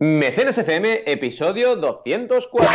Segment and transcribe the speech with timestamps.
[0.00, 2.68] Mecenas FM, episodio 204.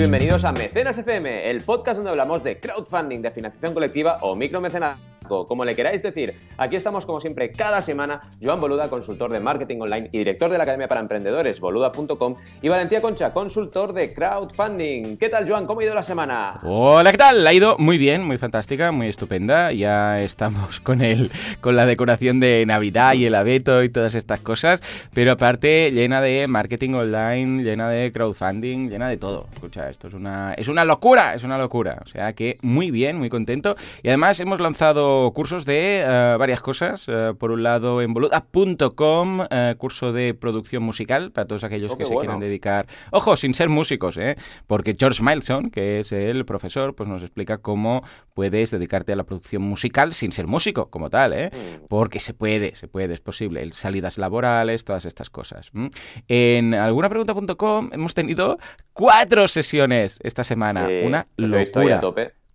[0.00, 5.00] Bienvenidos a Mecenas FM, el podcast donde hablamos de crowdfunding, de financiación colectiva o micromecenazgo,
[5.24, 6.34] como le queráis decir.
[6.56, 10.58] Aquí estamos como siempre cada semana, Joan Boluda, consultor de marketing online y director de
[10.58, 15.16] la Academia para Emprendedores, boluda.com, y Valentía Concha, consultor de crowdfunding.
[15.16, 15.66] ¿Qué tal, Joan?
[15.66, 16.60] ¿Cómo ha ido la semana?
[16.62, 17.46] Hola, ¿qué tal?
[17.46, 19.72] Ha ido muy bien, muy fantástica, muy estupenda.
[19.72, 24.40] Ya estamos con el, con la decoración de Navidad y el abeto y todas estas
[24.40, 24.82] cosas,
[25.12, 29.46] pero aparte llena de marketing online, llena de crowdfunding, llena de todo.
[29.52, 32.02] Escucha, esto es una, es una locura, es una locura.
[32.04, 33.76] O sea que muy bien, muy contento.
[34.02, 37.04] Y además hemos lanzado cursos de eh, varias cosas.
[37.08, 41.98] Eh, por un lado, en boluda.com, eh, curso de producción musical para todos aquellos Oh,
[41.98, 42.86] que se quieran dedicar.
[43.10, 44.36] Ojo, sin ser músicos, ¿eh?
[44.66, 48.02] Porque George Mileson, que es el profesor, pues nos explica cómo
[48.34, 51.50] puedes dedicarte a la producción musical sin ser músico como tal, ¿eh?
[51.52, 51.86] Mm.
[51.88, 53.70] Porque se puede, se puede, es posible.
[53.72, 55.70] Salidas laborales, todas estas cosas.
[55.74, 55.90] ¿m?
[56.28, 58.58] En algunapregunta.com hemos tenido
[58.92, 60.86] cuatro sesiones esta semana.
[60.86, 62.00] Sí, Una ahí locura.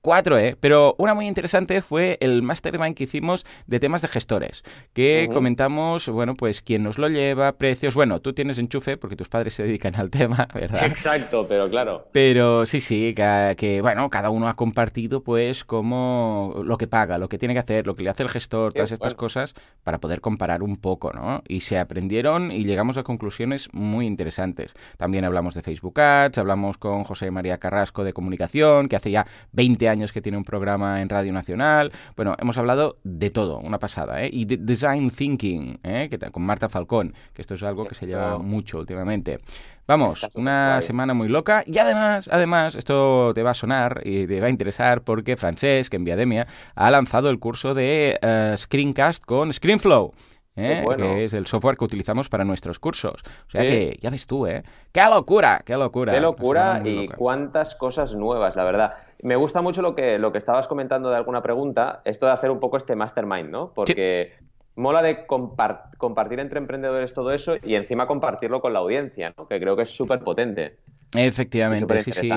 [0.10, 0.58] Cuatro, ¿eh?
[0.60, 6.10] Pero una muy interesante fue el mastermind que hicimos de temas de gestores, que comentamos,
[6.10, 7.94] bueno, pues quién nos lo lleva, precios.
[7.94, 10.84] Bueno, tú tienes enchufe porque tus padres se dedican al tema, ¿verdad?
[10.88, 12.08] Exacto, pero claro.
[12.12, 17.20] Pero sí, sí, que, que, bueno, cada uno ha compartido pues como lo que paga,
[17.20, 19.18] lo que tiene que hacer, lo que le hace el gestor, todas estas bueno.
[19.18, 21.44] cosas para poder comparar un poco, ¿no?
[21.48, 24.74] Y se aprendieron y llegamos a conclusiones muy interesantes.
[24.98, 29.28] También hablamos de Facebook Ads, hablamos con José María Carrasco de comunicación, que hace ya
[29.52, 31.92] 20 años que tiene un programa en Radio Nacional.
[32.16, 34.30] Bueno, hemos hablado de todo, una pasada, ¿eh?
[34.32, 36.08] Y de Design Thinking, ¿eh?
[36.10, 39.40] Que con Marta Falcón, que esto es algo que se lleva mucho últimamente.
[39.88, 44.40] Vamos, una semana muy loca y además, además, esto te va a sonar y te
[44.40, 49.52] va a interesar porque Francesc en Viademia ha lanzado el curso de eh, Screencast con
[49.52, 50.14] ScreenFlow.
[50.56, 50.82] ¿Eh?
[50.84, 51.04] Bueno.
[51.06, 53.22] que es el software que utilizamos para nuestros cursos.
[53.48, 53.68] O sea Sí.
[53.68, 54.64] que, ya ves tú, ¿eh?
[54.92, 55.62] ¡Qué locura!
[55.66, 56.14] ¡Qué locura!
[56.14, 57.16] Qué locura y loca.
[57.18, 58.94] cuántas cosas nuevas, la verdad.
[59.22, 62.52] Me gusta mucho lo que, lo que estabas comentando de alguna pregunta, esto de hacer
[62.52, 63.74] un poco este mastermind, ¿no?
[63.74, 64.34] Porque
[64.76, 69.48] mola de compar- compartir entre emprendedores todo eso y encima compartirlo con la audiencia, ¿no?
[69.48, 70.78] Que creo que es súper potente.
[71.16, 72.30] Efectivamente, sí, sí.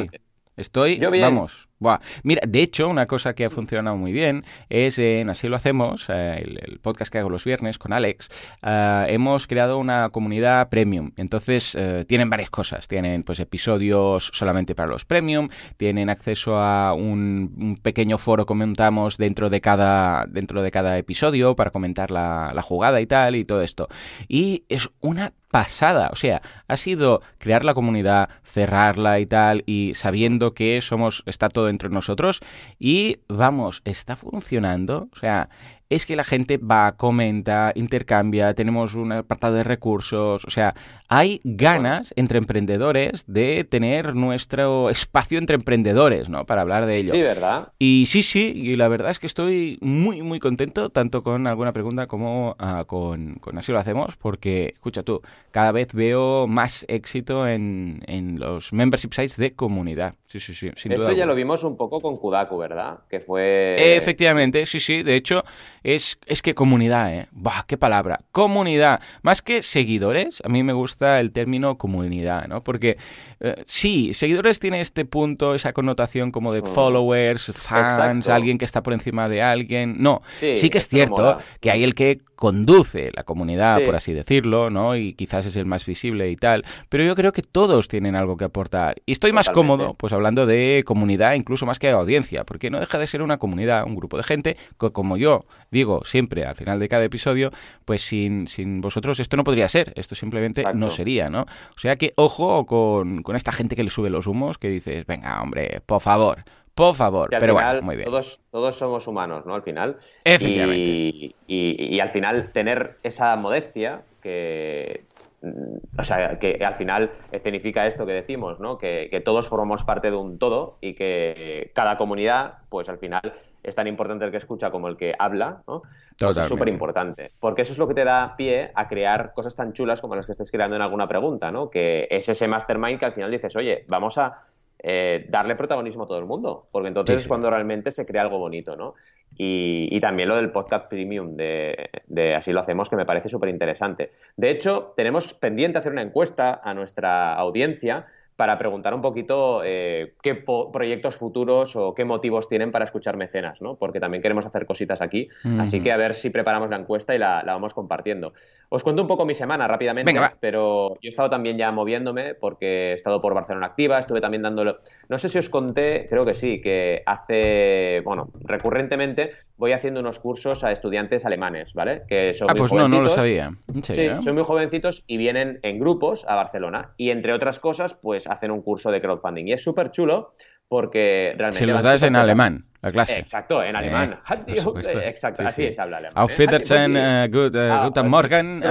[0.56, 1.22] Estoy, Yo bien.
[1.22, 1.68] vamos.
[1.78, 1.98] Buah.
[2.22, 6.06] Mira, de hecho, una cosa que ha funcionado muy bien es en Así lo hacemos,
[6.08, 8.28] eh, el, el podcast que hago los viernes con Alex,
[8.62, 11.10] eh, hemos creado una comunidad premium.
[11.16, 12.86] Entonces, eh, tienen varias cosas.
[12.86, 18.54] Tienen pues episodios solamente para los premium, tienen acceso a un, un pequeño foro que
[18.54, 23.34] montamos dentro de cada, dentro de cada episodio para comentar la, la jugada y tal
[23.34, 23.88] y todo esto.
[24.28, 26.08] Y es una pasada.
[26.12, 31.48] O sea, ha sido crear la comunidad, cerrarla y tal, y sabiendo que somos, está
[31.48, 32.40] todo entre nosotros.
[32.80, 35.08] Y vamos, está funcionando.
[35.12, 35.50] O sea,
[35.94, 40.44] es que la gente va, comenta, intercambia, tenemos un apartado de recursos.
[40.44, 40.74] O sea,
[41.08, 46.46] hay ganas entre emprendedores de tener nuestro espacio entre emprendedores, ¿no?
[46.46, 47.12] Para hablar de ello.
[47.12, 47.72] Sí, ¿verdad?
[47.78, 51.72] Y sí, sí, y la verdad es que estoy muy, muy contento, tanto con alguna
[51.72, 55.20] pregunta como ah, con, con Así lo hacemos, porque, escucha tú,
[55.50, 60.14] cada vez veo más éxito en, en los membership sites de comunidad.
[60.26, 63.00] Sí, sí, sí, sin Esto duda ya lo vimos un poco con Kudaku, ¿verdad?
[63.10, 63.76] Que fue...
[63.96, 65.02] Efectivamente, sí, sí.
[65.02, 65.44] De hecho,
[65.82, 67.28] es, es que comunidad, ¿eh?
[67.32, 68.20] Buah, qué palabra.
[68.32, 69.00] Comunidad.
[69.22, 72.60] Más que seguidores, a mí me gusta el término comunidad, ¿no?
[72.60, 72.98] Porque
[73.44, 76.66] eh, sí, seguidores tiene este punto, esa connotación como de Mm.
[76.66, 78.32] followers, fans, Exacto.
[78.34, 79.96] alguien que está por encima de alguien.
[79.98, 81.38] No, Sí, sí que es cierto mola.
[81.60, 83.84] que hay el que conduce la comunidad, Sí.
[83.86, 84.96] por así decirlo, ¿no?
[84.96, 86.64] Y quizás es el más visible y tal.
[86.88, 88.96] Pero yo creo que todos tienen algo que aportar.
[89.06, 92.78] Y estoy más cómodo, pues hablando de comunidad, incluso más que de audiencia, porque no
[92.80, 96.54] deja de ser una comunidad, un grupo de gente que, como yo digo siempre al
[96.56, 97.50] final de cada episodio,
[97.84, 100.78] pues sin, sin vosotros esto no podría ser, esto simplemente Exacto.
[100.78, 101.42] no sería, ¿no?
[101.42, 105.06] O sea que ojo con, con esta gente que le sube los humos, que dices,
[105.06, 106.44] venga, hombre, por favor,
[106.74, 107.34] por favor.
[107.34, 108.06] Al Pero final bueno, muy bien.
[108.06, 109.54] Todos, todos somos humanos, ¿no?
[109.54, 109.96] Al final.
[110.24, 110.90] Efectivamente.
[110.90, 115.04] Y, y- y al final tener esa modestia que.
[115.42, 118.78] mm, O sea, que al final escenifica esto que decimos, ¿no?
[118.78, 123.34] Que, que todos formamos parte de un todo y que cada comunidad, pues al final
[123.62, 125.82] es tan importante el que escucha como el que habla, ¿no?
[125.82, 126.48] Pues es Totalmente.
[126.48, 127.32] súper importante.
[127.38, 130.26] Porque eso es lo que te da pie a crear cosas tan chulas como las
[130.26, 131.70] que estés creando en alguna pregunta, ¿no?
[131.70, 134.46] Que es ese mastermind que al final dices, oye, vamos a
[134.84, 138.38] eh, darle protagonismo a todo el mundo, porque entonces es cuando realmente se crea algo
[138.38, 138.94] bonito, ¿no?
[139.38, 143.48] Y, también lo del podcast premium de, de Así lo hacemos, que me parece súper
[143.48, 144.10] interesante.
[144.36, 148.06] De hecho, tenemos pendiente hacer una encuesta a nuestra audiencia
[148.42, 153.62] para preguntar un poquito eh, qué proyectos futuros o qué motivos tienen para escuchar mecenas,
[153.62, 153.76] ¿no?
[153.76, 155.28] Porque también queremos hacer cositas aquí,
[155.60, 158.32] así que a ver si preparamos la encuesta y la, vamos compartiendo.
[158.68, 162.90] Os cuento un poco mi semana rápidamente, pero yo he estado también ya moviéndome porque
[162.90, 164.78] he estado por Barcelona Activa, estuve también dándolo...
[165.08, 170.18] No sé si os conté, creo que sí, que hace, bueno, recurrentemente voy haciendo unos
[170.18, 172.02] cursos a estudiantes alemanes, ¿vale?
[172.08, 173.52] Que son ah, pues no, no lo sabía.
[173.82, 178.26] Sí, son muy jovencitos y vienen en grupos a Barcelona y entre otras cosas, pues
[178.32, 179.48] hacen un curso de crowdfunding.
[179.48, 180.30] Y es súper chulo
[180.68, 181.58] porque realmente...
[181.58, 183.20] Si lo das en alemán, la clase.
[183.20, 184.20] Exacto, en alemán.
[184.46, 184.62] Eh,
[185.04, 186.14] exacto, así se habla alemán.
[186.16, 188.62] Auf Wiedersehen, uh, good, uh, guten Morgen,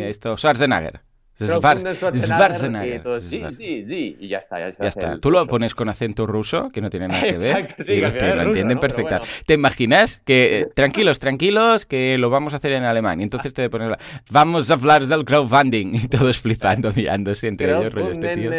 [0.00, 1.05] esto, Schwarzenegger.
[1.38, 3.20] Schwarzenegger.
[3.20, 4.16] Sí, sí, sí.
[4.18, 4.58] Y ya está.
[4.58, 5.18] Ya, ya está.
[5.18, 7.58] Tú lo pones con acento ruso, que no tiene nada que ver.
[7.58, 8.08] Exacto, sí, y lo
[8.42, 9.28] entienden perfectamente.
[9.44, 13.20] ¿Te imaginas que, eh, tranquilos, tranquilos, que lo vamos a hacer en alemán?
[13.20, 13.96] Y entonces te pones,
[14.30, 15.94] vamos a hablar del crowdfunding.
[16.06, 17.92] Y todos flipando, mirándose entre ellos.
[17.92, 18.50] Rollo este tío.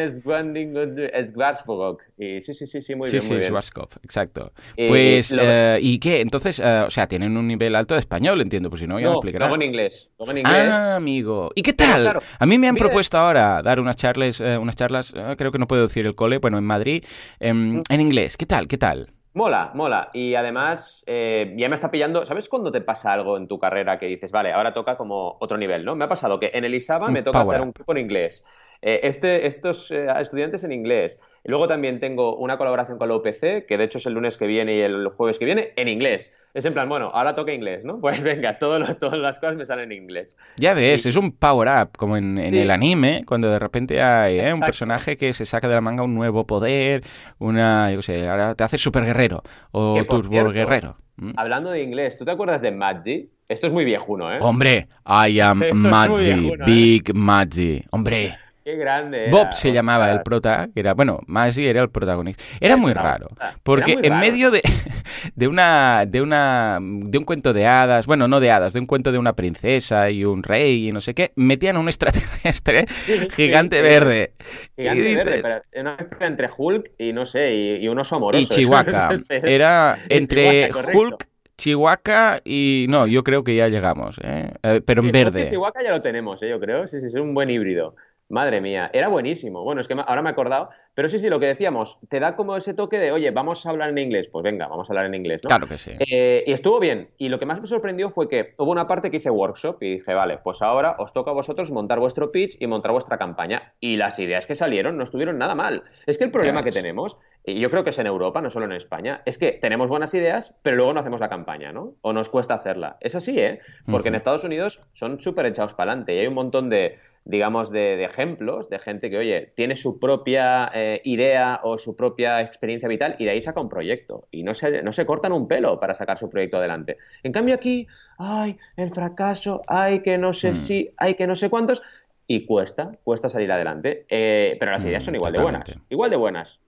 [2.17, 3.21] Y sí, sí, sí, sí, muy bien.
[3.21, 4.51] Sí, sí, exacto.
[4.75, 6.21] Pues, eh, ¿y qué?
[6.21, 9.05] Entonces, eh, o sea, tienen un nivel alto de español, entiendo, pues si no, ya
[9.05, 9.49] no, me explicarás.
[9.49, 10.11] Luego en inglés.
[10.17, 10.69] Luego en inglés.
[10.69, 11.51] Ah, amigo.
[11.55, 12.19] ¿Y qué tal?
[12.39, 15.51] A mí me me han propuesto ahora dar unas charlas, eh, unas charlas, eh, creo
[15.51, 17.03] que no puedo decir el cole, bueno, en Madrid,
[17.39, 18.37] em, en inglés.
[18.37, 18.67] ¿Qué tal?
[18.67, 19.11] ¿Qué tal?
[19.33, 20.09] Mola, mola.
[20.13, 22.25] Y además, eh, ya me está pillando.
[22.25, 25.57] ¿Sabes cuando te pasa algo en tu carrera que dices, vale, ahora toca como otro
[25.57, 25.95] nivel, ¿no?
[25.95, 28.43] Me ha pasado que en el ISABA me toca hacer un grupo en inglés.
[28.81, 31.19] Este, estos estudiantes en inglés.
[31.47, 34.35] Y luego también tengo una colaboración con la UPC, que de hecho es el lunes
[34.35, 36.33] que viene y el jueves que viene, en inglés.
[36.53, 38.01] Es en plan, bueno, ahora toca inglés, ¿no?
[38.07, 40.35] Pues venga, todas las cosas me salen en inglés.
[40.57, 44.53] Ya ves, es un power-up, como en, el anime, cuando de repente hay ¿eh?
[44.53, 47.03] un personaje que se saca de la manga un nuevo poder,
[47.39, 49.41] una, yo qué sé, ahora te hace super guerrero
[49.71, 50.97] o turbo guerrero.
[51.15, 51.31] ¿Mm?
[51.37, 53.31] Hablando de inglés, ¿tú te acuerdas de Maggi?
[53.47, 54.39] Esto es muy viejuno, ¿eh?
[54.41, 56.57] Hombre, I am Maggi, ¿eh?
[56.65, 57.83] Big Maggi.
[57.91, 58.37] Hombre.
[58.67, 59.29] Qué grande.
[59.31, 62.43] Bob se llamaba el prota, que era, bueno, Masi era el protagonista.
[62.59, 63.29] Era muy raro,
[63.63, 64.61] porque en medio de,
[65.35, 68.85] de, una, de, una, de un cuento de hadas, bueno, no de hadas, de un
[68.85, 72.87] cuento de una princesa y un rey y no sé qué, metían un extraterrestre
[73.31, 74.33] gigante verde.
[74.75, 75.97] Gigante verde, pero una
[76.27, 78.43] entre Hulk y no sé, y, un oso amoroso.
[78.43, 79.17] Y Chihuahua.
[79.29, 81.25] era entre Hulk
[81.57, 84.51] Chihuahua y no, yo creo que ya llegamos, ¿eh?
[84.61, 85.49] eh pero en verde.
[85.49, 86.49] Chihuahua ya lo tenemos, ¿eh?
[86.49, 86.85] yo creo.
[86.85, 87.95] Sí, sí, es un buen híbrido.
[88.29, 89.63] Madre mía, era buenísimo.
[89.63, 92.35] Bueno, es que ahora me he acordado, pero sí, sí, lo que decíamos, te da
[92.35, 94.29] como ese toque de, oye, vamos a hablar en inglés.
[94.29, 95.49] Pues venga, vamos a hablar en inglés, ¿no?
[95.49, 95.91] Claro que sí.
[95.99, 97.11] Eh, y estuvo bien.
[97.19, 99.97] Y lo que más me sorprendió fue que hubo una parte que hice workshop y
[99.97, 103.75] dije, vale, pues ahora os toca a vosotros montar vuestro pitch y montar vuestra campaña.
[103.79, 105.83] Y las ideas que salieron no estuvieron nada mal.
[106.07, 108.65] Es que el problema que tenemos, y yo creo que es en Europa, no solo
[108.65, 111.93] en España, es que tenemos buenas ideas, pero luego no hacemos la campaña, ¿no?
[112.01, 112.97] O nos cuesta hacerla.
[113.01, 113.59] Es así, ¿eh?
[113.85, 116.97] Porque en Estados Unidos son súper echados para adelante y hay un montón de
[117.27, 122.41] digamos, de, ejemplos de gente que, oye, tiene su propia eh, idea o su propia
[122.41, 124.27] experiencia vital y de ahí saca un proyecto.
[124.31, 126.97] Y no se, no se cortan un pelo para sacar su proyecto adelante.
[127.23, 127.87] En cambio aquí,
[128.17, 130.55] ay, el fracaso, ay, que no sé mm.
[130.55, 131.81] si, ay, que no sé cuántos.
[132.29, 134.05] Y cuesta, cuesta salir adelante.
[134.09, 135.79] Eh, pero las ideas son igual de buenas.
[135.89, 136.59] Igual de buenas.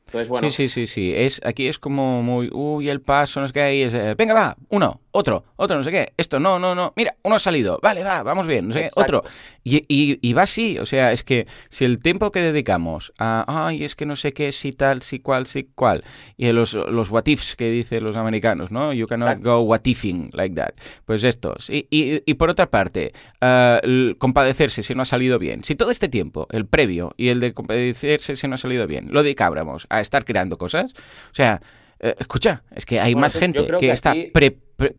[0.41, 1.13] Sí, sí, sí, sí.
[1.15, 4.57] Es, aquí es como muy, uy, el paso, no sé qué, es, eh, venga, va,
[4.69, 8.03] uno, otro, otro, no sé qué, esto, no, no, no, mira, uno ha salido, vale,
[8.03, 9.23] va, vamos bien, no sé qué, otro.
[9.63, 13.83] Y, y, va así, o sea, es que si el tiempo que dedicamos a, ay,
[13.83, 16.03] es que no sé qué, si tal, si cual, si cual,
[16.37, 18.93] y los, los what ifs que dicen los americanos, ¿no?
[18.93, 20.71] You cannot go what ifing like that.
[21.05, 21.69] Pues estos.
[21.69, 25.63] Y, y, y por otra parte, uh, compadecerse si no ha salido bien.
[25.63, 29.09] Si todo este tiempo, el previo y el de compadecerse si no ha salido bien,
[29.11, 30.93] lo dedicábamos a estar creando cosas.
[31.31, 31.61] O sea,
[31.99, 34.13] eh, escucha, es que hay más gente que, está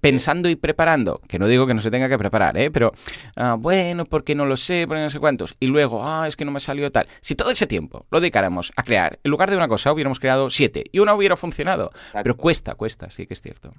[0.00, 2.70] pensando y preparando, que no digo que no se tenga que preparar, ¿eh?
[2.70, 2.92] pero
[3.36, 6.44] ah, bueno, porque no lo sé, porque no sé cuántos, y luego, ah, es que
[6.44, 7.06] no me ha salido tal.
[7.22, 10.50] Si todo ese tiempo lo dedicáramos a crear, en lugar de una cosa hubiéramos creado
[10.50, 13.72] siete y una hubiera funcionado, pero cuesta, cuesta, sí que es cierto.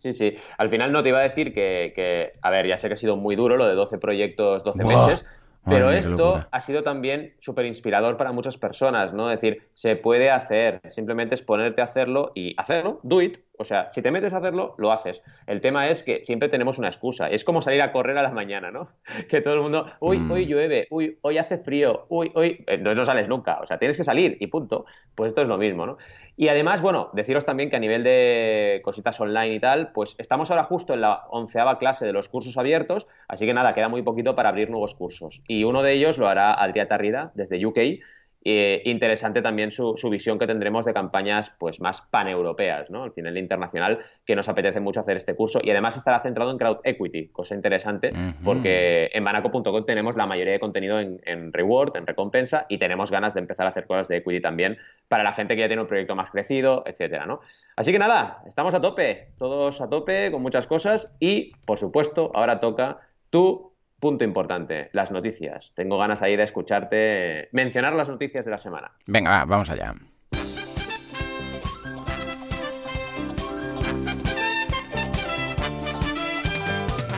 [0.00, 0.34] Sí, sí.
[0.58, 2.96] Al final no te iba a decir que, que, a ver, ya sé que ha
[2.96, 5.26] sido muy duro lo de 12 proyectos, 12 meses,
[5.64, 9.30] pero esto ha sido también súper inspirador para muchas personas, ¿no?
[9.30, 13.64] Es decir, se puede hacer, simplemente es ponerte a hacerlo y hacerlo, do it, o
[13.64, 15.22] sea, si te metes a hacerlo, lo haces.
[15.46, 17.28] El tema es que siempre tenemos una excusa.
[17.28, 18.88] Es como salir a correr a la mañana, ¿no?
[19.28, 20.30] Que todo el mundo, uy, mm.
[20.30, 22.64] hoy llueve, uy, hoy hace frío, uy, hoy.
[22.66, 23.60] Entonces no sales nunca.
[23.60, 24.86] O sea, tienes que salir y punto.
[25.14, 25.98] Pues esto es lo mismo, ¿no?
[26.40, 30.50] Y además, bueno, deciros también que a nivel de cositas online y tal, pues estamos
[30.50, 34.00] ahora justo en la onceava clase de los cursos abiertos, así que nada, queda muy
[34.00, 35.42] poquito para abrir nuevos cursos.
[35.46, 38.00] Y uno de ellos lo hará Adrià Tarrida desde UK
[38.42, 43.02] eh, interesante también su, visión que tendremos de campañas pues más paneuropeas, ¿no?
[43.02, 46.56] Al final internacional, que nos apetece mucho hacer este curso y además estará centrado en
[46.56, 51.96] crowd equity, cosa interesante porque en banaco.com tenemos la mayoría de contenido en, en, reward,
[51.96, 54.78] en recompensa y tenemos ganas de empezar a hacer cosas de equity también
[55.08, 57.40] para la gente que ya tiene un proyecto más crecido, etcétera, ¿no?
[57.76, 62.30] Así que nada, estamos a tope, todos a tope con muchas cosas y, por supuesto,
[62.34, 63.69] ahora toca tu
[64.00, 65.72] punto importante, las noticias.
[65.74, 68.92] Tengo ganas ahí de escucharte mencionar las noticias de la semana.
[69.06, 69.94] Venga, vamos allá.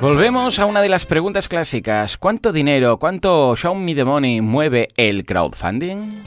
[0.00, 2.18] Volvemos a una de las preguntas clásicas.
[2.18, 6.24] ¿Cuánto dinero, cuánto Show Me the Money mueve el crowdfunding?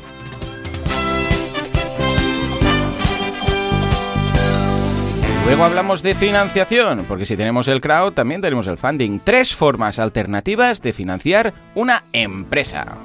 [5.46, 9.20] Luego hablamos de financiación, porque si tenemos el crowd, también tenemos el funding.
[9.24, 12.98] Tres formas alternativas de financiar una empresa.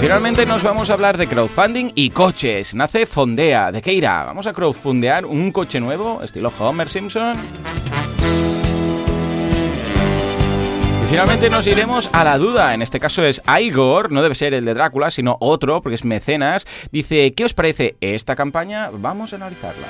[0.00, 2.74] Finalmente nos vamos a hablar de crowdfunding y coches.
[2.74, 3.70] Nace Fondea.
[3.70, 4.24] ¿De qué irá?
[4.24, 7.36] ¿Vamos a crowdfundear un coche nuevo, estilo Homer Simpson?
[11.08, 12.74] Finalmente nos iremos a la duda.
[12.74, 16.04] En este caso es Igor, no debe ser el de Drácula, sino otro, porque es
[16.04, 16.66] mecenas.
[16.90, 18.90] Dice, ¿qué os parece esta campaña?
[18.92, 19.86] Vamos a analizarla.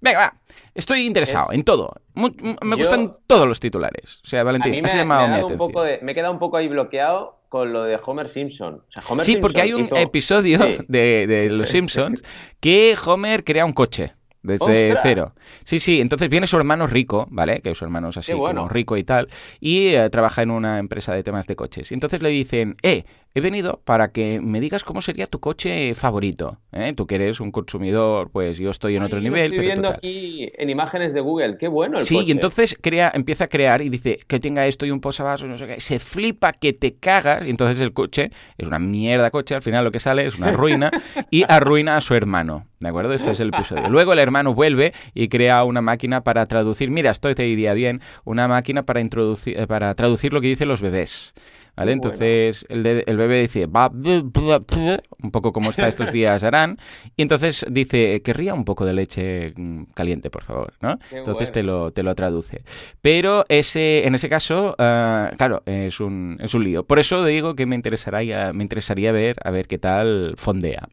[0.00, 0.34] Venga, va.
[0.74, 1.92] Estoy interesado en todo.
[2.14, 4.20] me gustan todos los titulares.
[4.24, 7.40] O sea, Valentín, me, llamado me, un poco me he quedado un poco ahí bloqueado
[7.48, 8.84] con lo de Homer Simpson.
[9.22, 12.22] sí, porque hay un episodio de, de Los Simpsons
[12.60, 14.14] que Homer crea un coche.
[14.42, 15.34] Desde cero.
[15.64, 17.60] Sí, sí, entonces viene su hermano rico, ¿vale?
[17.60, 19.28] Que su hermano es así como rico y tal,
[19.60, 21.90] y eh, trabaja en una empresa de temas de coches.
[21.90, 23.04] Y entonces le dicen, eh,
[23.34, 26.58] he venido para que me digas cómo sería tu coche favorito.
[26.72, 26.94] ¿eh?
[26.96, 29.52] Tú que eres un consumidor, pues yo estoy en otro nivel.
[29.52, 33.44] Estoy viendo aquí en imágenes de Google, qué bueno el Sí, y entonces crea, empieza
[33.44, 35.80] a crear y dice que tenga esto y un posavasos, no sé qué.
[35.80, 39.84] Se flipa que te cagas y entonces el coche es una mierda coche, al final
[39.84, 40.90] lo que sale es una ruina
[41.30, 42.69] y arruina a su hermano.
[42.82, 43.12] ¿De acuerdo?
[43.12, 43.90] Este es el episodio.
[43.90, 46.90] Luego el hermano vuelve y crea una máquina para traducir.
[46.90, 48.00] Mira, esto te iría bien.
[48.24, 51.34] Una máquina para, introducir, eh, para traducir lo que dicen los bebés.
[51.80, 51.92] ¿Vale?
[51.92, 56.76] Entonces el, el, bebé dice, un poco como está estos días harán,
[57.16, 60.98] y entonces dice, querría un poco de leche mm, caliente, por favor, ¿no?
[61.10, 62.64] entonces te, lo, te lo traduce.
[63.00, 66.84] Pero ese, en ese caso, ah, claro, es un, es un lío.
[66.84, 70.86] Por eso digo que me interesaría, me interesaría ver a ver qué tal fondea.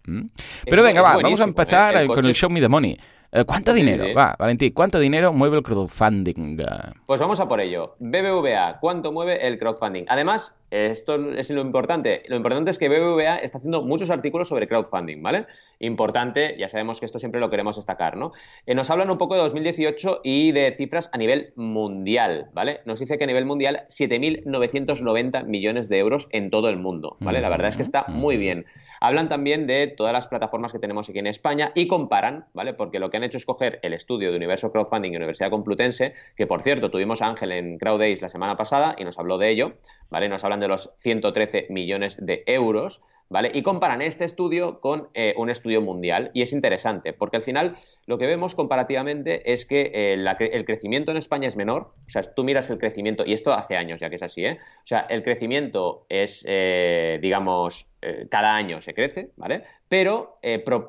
[0.64, 1.48] Pero venga, va, vamos a ¿eh?
[1.48, 2.98] empezar con el Show Me the Money.
[3.32, 4.06] Eh, ¿Cuánto dinero?
[4.16, 6.58] Va, Valentín, ¿cuánto dinero mueve el crowdfunding?
[7.06, 7.96] Pues vamos a por ello.
[8.00, 10.06] BBVA, ¿cuánto mueve el crowdfunding?
[10.08, 12.24] Además, esto es lo importante.
[12.28, 15.46] Lo importante es que BBVA está haciendo muchos artículos sobre crowdfunding, ¿vale?
[15.80, 18.32] Importante, ya sabemos que esto siempre lo queremos destacar, ¿no?
[18.66, 22.80] Eh, nos hablan un poco de 2018 y de cifras a nivel mundial, ¿vale?
[22.86, 27.42] Nos dice que a nivel mundial 7.990 millones de euros en todo el mundo, ¿vale?
[27.42, 28.66] La verdad es que está muy bien.
[29.00, 32.74] Hablan también de todas las plataformas que tenemos aquí en España y comparan, ¿vale?
[32.74, 36.14] Porque lo que han hecho es coger el estudio de Universo Crowdfunding y Universidad Complutense,
[36.36, 39.50] que por cierto tuvimos a Ángel en CrowdAce la semana pasada y nos habló de
[39.50, 39.74] ello,
[40.10, 40.30] ¿vale?
[40.30, 43.02] Nos hablan de los 113 millones de euros.
[43.30, 43.52] ¿Vale?
[43.54, 46.32] Y comparan este estudio con eh, un estudio mundial.
[46.34, 51.12] Y es interesante, porque al final lo que vemos comparativamente es que eh, el crecimiento
[51.12, 51.94] en España es menor.
[52.06, 54.60] O sea, tú miras el crecimiento, y esto hace años ya que es así, ¿eh?
[54.84, 57.92] O sea, el crecimiento es, eh, digamos,
[58.30, 59.64] cada año se crece, ¿vale?
[59.90, 60.40] Pero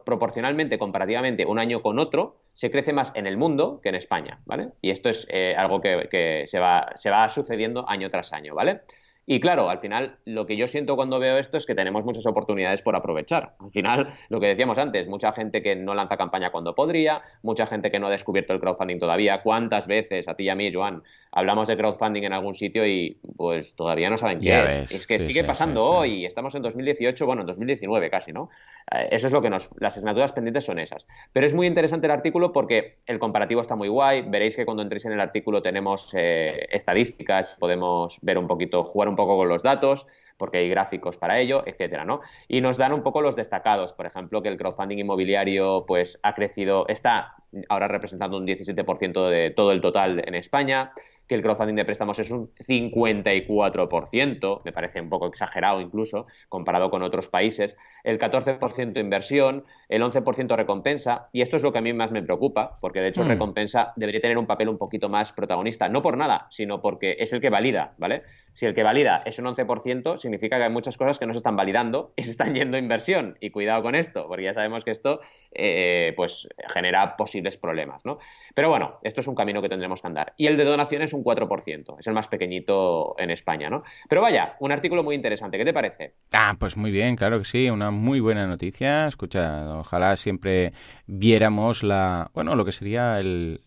[0.04, 4.40] proporcionalmente, comparativamente, un año con otro, se crece más en el mundo que en España,
[4.45, 4.68] ¿vale?
[4.83, 5.26] Y esto es
[5.57, 8.83] algo que, se, va, se va sucediendo año tras año, ¿vale?
[9.30, 12.25] Y claro, al final lo que yo siento cuando veo esto es que tenemos muchas
[12.25, 13.56] oportunidades por aprovechar.
[13.61, 17.66] Al final, lo que decíamos antes, mucha gente que no lanza campaña cuando podría, mucha
[17.66, 19.42] gente que no ha descubierto el crowdfunding todavía.
[19.42, 23.20] ¿Cuántas veces, a ti y a mí, Joan, hablamos de crowdfunding en algún sitio y
[23.37, 24.92] pues todavía no saben qué es?
[24.92, 28.49] Es que sigue pasando hoy, estamos en 2018, bueno, en 2019 casi, ¿no?
[28.90, 29.68] Eh, eso es lo que nos.
[29.78, 31.04] Las asignaturas pendientes son esas.
[31.35, 34.23] Pero es muy interesante el artículo porque el comparativo está muy guay.
[34.23, 39.08] Veréis que cuando entréis en el artículo tenemos eh, estadísticas, podemos ver un poquito, jugar
[39.08, 40.06] un poco con los datos
[40.37, 42.20] porque hay gráficos para ello, etcétera, ¿no?
[42.46, 46.34] Y nos dan un poco los destacados, por ejemplo, que el crowdfunding inmobiliario pues ha
[46.34, 47.34] crecido, está
[47.68, 50.92] ahora representando un 17% de todo el total en España,
[51.28, 56.90] que el crowdfunding de préstamos es un 54%, me parece un poco exagerado incluso, comparado
[56.90, 61.82] con otros países, el 14% inversión, el 11% recompensa, y esto es lo que a
[61.82, 63.28] mí más me preocupa, porque de hecho hmm.
[63.28, 67.34] recompensa debería tener un papel un poquito más protagonista, no por nada, sino porque es
[67.34, 68.22] el que valida, ¿vale?
[68.59, 71.37] Si el que valida es un 11%, significa que hay muchas cosas que no se
[71.37, 73.38] están validando y se están yendo a inversión.
[73.41, 75.21] Y cuidado con esto, porque ya sabemos que esto
[75.53, 78.19] eh, pues genera posibles problemas, ¿no?
[78.57, 80.35] Pero bueno, esto es un camino que tendremos que andar.
[80.37, 83.85] Y el de donación es un 4%, es el más pequeñito en España, ¿no?
[84.09, 86.15] Pero vaya, un artículo muy interesante, ¿qué te parece?
[86.33, 89.07] Ah, pues muy bien, claro que sí, una muy buena noticia.
[89.07, 90.73] Escucha, ojalá siempre
[91.07, 93.61] viéramos la, bueno, lo que sería el,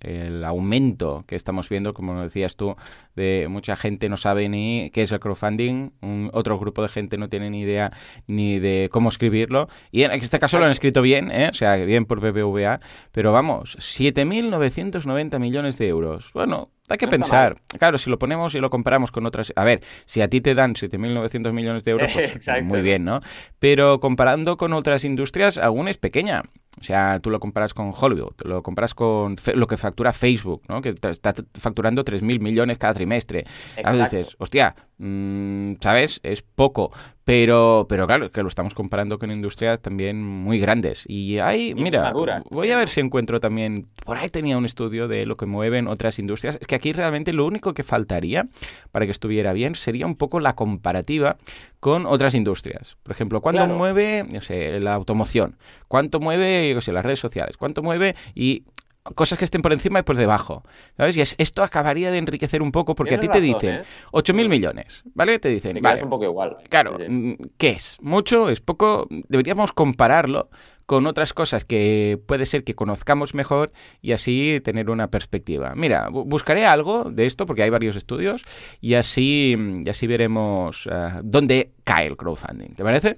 [0.46, 2.76] aumento que estamos viendo, como decías tú,
[3.16, 7.18] de mucha gente no sabe ni qué es el crowdfunding, un, otro grupo de gente
[7.18, 7.92] no tiene ni idea
[8.28, 9.68] ni de cómo escribirlo.
[9.92, 11.50] Y en este caso lo han escrito bien, ¿eh?
[11.52, 12.80] o sea, bien por BBVA,
[13.12, 16.32] pero vamos, 7.900 290 millones de euros.
[16.34, 17.56] Bueno, hay que pensar.
[17.80, 19.54] Claro, si lo ponemos y lo comparamos con otras...
[19.56, 23.22] A ver, si a ti te dan 7.900 millones de euros, pues muy bien, ¿no?
[23.60, 26.44] Pero comparando con otras industrias, aún es pequeña.
[26.80, 30.82] O sea, tú lo comparas con Hollywood, lo comparas con lo que factura Facebook, ¿no?
[30.82, 33.46] Que está facturando 3.000 millones cada trimestre.
[33.84, 36.22] A dices, hostia, mm, ¿sabes?
[36.24, 36.92] Es poco.
[37.24, 41.04] Pero, pero claro, que lo estamos comparando con industrias también muy grandes.
[41.08, 42.12] Y ahí, mira,
[42.50, 43.88] voy a ver si encuentro también...
[44.06, 46.58] Por ahí tenía un estudio de lo que mueven otras industrias.
[46.60, 48.48] Es que aquí realmente lo único que faltaría
[48.92, 51.38] para que estuviera bien sería un poco la comparativa
[51.80, 52.98] con otras industrias.
[53.04, 55.58] Por ejemplo, ¿cuánto mueve, no sé, la automoción?
[55.88, 57.56] ¿Cuánto mueve, yo sé, las redes sociales?
[57.58, 58.16] ¿Cuánto mueve?
[58.34, 58.64] Y
[59.04, 60.64] cosas que estén por encima y por debajo.
[60.98, 61.18] ¿Sabes?
[61.18, 63.84] Y esto acabaría de enriquecer un poco porque a ti te dicen ¿eh?
[64.12, 65.40] 8.000 millones, ¿vale?
[65.40, 65.98] Te dicen, vale.
[65.98, 66.58] Es un poco igual.
[66.70, 67.98] Claro, mm, ¿qué es?
[68.02, 68.50] ¿Mucho?
[68.50, 69.08] ¿Es poco?
[69.10, 70.50] Deberíamos compararlo
[70.86, 75.74] con otras cosas que puede ser que conozcamos mejor y así tener una perspectiva.
[75.74, 78.44] Mira, buscaré algo de esto porque hay varios estudios
[78.82, 79.56] y así,
[79.86, 82.76] y así veremos uh, dónde cae el crowdfunding.
[82.76, 83.16] ¿Te parece?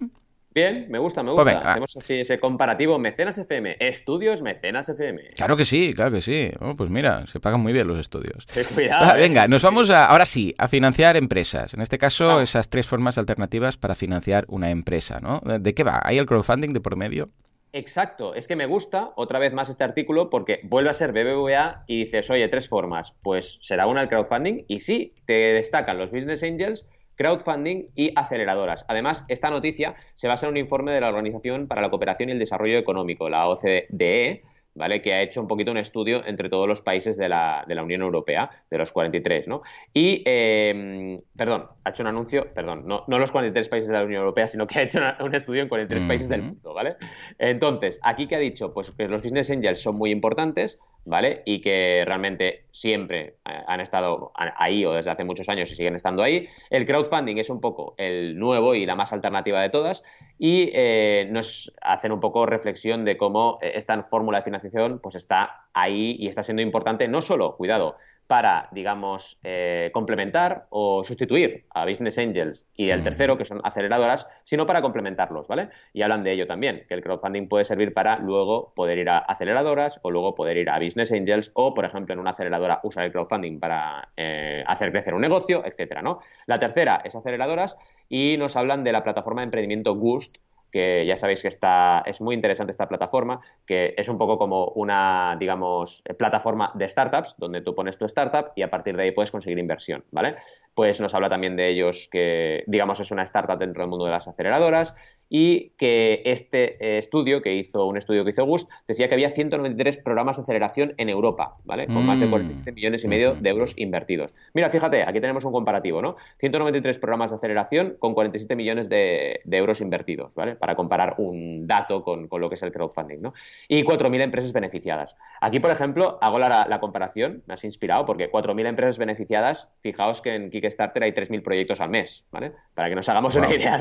[0.53, 1.71] Bien, me gusta, me pues gusta.
[1.71, 5.31] Hacemos así ese comparativo Mecenas FM, estudios Mecenas FM.
[5.35, 6.51] Claro que sí, claro que sí.
[6.59, 8.45] Oh, pues mira, se pagan muy bien los estudios.
[8.73, 11.73] Cuidado, ah, venga, nos vamos a, ahora sí, a financiar empresas.
[11.73, 15.41] En este caso, esas tres formas alternativas para financiar una empresa, ¿no?
[15.59, 16.01] ¿De qué va?
[16.03, 17.29] ¿Hay el crowdfunding de por medio?
[17.75, 21.85] Exacto, es que me gusta otra vez más este artículo porque vuelve a ser BBVA
[21.87, 26.11] y dices, oye, tres formas, pues será una el crowdfunding y sí, te destacan los
[26.11, 28.85] business angels, crowdfunding y aceleradoras.
[28.87, 32.31] Además, esta noticia se basa en un informe de la Organización para la Cooperación y
[32.33, 34.41] el Desarrollo Económico, la OCDE,
[34.75, 35.01] ¿vale?
[35.01, 37.83] Que ha hecho un poquito un estudio entre todos los países de la, de la
[37.83, 39.61] Unión Europea, de los 43, ¿no?
[39.93, 44.03] Y, em, perdón, ha hecho un anuncio, perdón, no, no, los 43 países de la
[44.03, 46.95] Unión Europea, sino que ha hecho un estudio en 43 países del mundo, ¿vale?
[47.37, 51.41] Entonces, aquí que ha dicho, pues que los business angels son muy importantes, ¿vale?
[51.45, 55.95] Y que realmente siempre eh, han estado ahí o desde hace muchos años y siguen
[55.95, 56.47] estando ahí.
[56.69, 60.03] El crowdfunding es un poco el nuevo y la más alternativa de todas
[60.39, 64.62] y eh, nos hacen un poco reflexión de cómo eh, esta fórmula de financiación
[65.01, 67.97] pues está ahí y está siendo importante no solo, cuidado,
[68.27, 74.27] para, digamos, eh, complementar o sustituir a Business Angels y el tercero, que son aceleradoras,
[74.43, 75.69] sino para complementarlos, ¿vale?
[75.91, 79.17] Y hablan de ello también, que el crowdfunding puede servir para luego poder ir a
[79.19, 83.03] aceleradoras o luego poder ir a Business Angels o, por ejemplo, en una aceleradora usar
[83.03, 86.19] el crowdfunding para eh, hacer crecer un negocio, etcétera, ¿no?
[86.45, 87.77] La tercera es aceleradoras
[88.09, 90.37] y nos hablan de la plataforma de emprendimiento Gust,
[90.73, 94.69] que ya sabéis que está, es muy interesante esta plataforma, que es un poco como
[94.69, 99.11] una, digamos, plataforma de startups, donde tú pones tu startup y a partir de ahí
[99.11, 100.37] puedes conseguir inversión, ¿vale?
[100.73, 104.11] Pues nos habla también de ellos que, digamos, es una startup dentro del mundo de
[104.11, 104.95] las aceleradoras
[105.35, 109.31] y que este eh, estudio que hizo, un estudio que hizo Gust, decía que había
[109.31, 111.87] 193 programas de aceleración en Europa, ¿vale?
[111.87, 112.75] Con más de 47 mm.
[112.75, 114.35] millones y medio de euros invertidos.
[114.53, 116.17] Mira, fíjate, aquí tenemos un comparativo, ¿no?
[116.37, 120.55] 193 programas de aceleración con 47 millones de, euros invertidos, ¿vale?
[120.55, 123.33] Para comparar un dato con, lo que es el crowdfunding, ¿no?
[123.67, 125.15] Y 4.000 empresas beneficiadas.
[125.41, 130.21] Aquí, por ejemplo, hago la, la comparación, me has inspirado, porque 4.000 empresas beneficiadas, fijaos
[130.21, 132.51] que en Kickstarter hay 3.000 proyectos al mes, ¿vale?
[132.75, 133.79] Para que nos hagamos una idea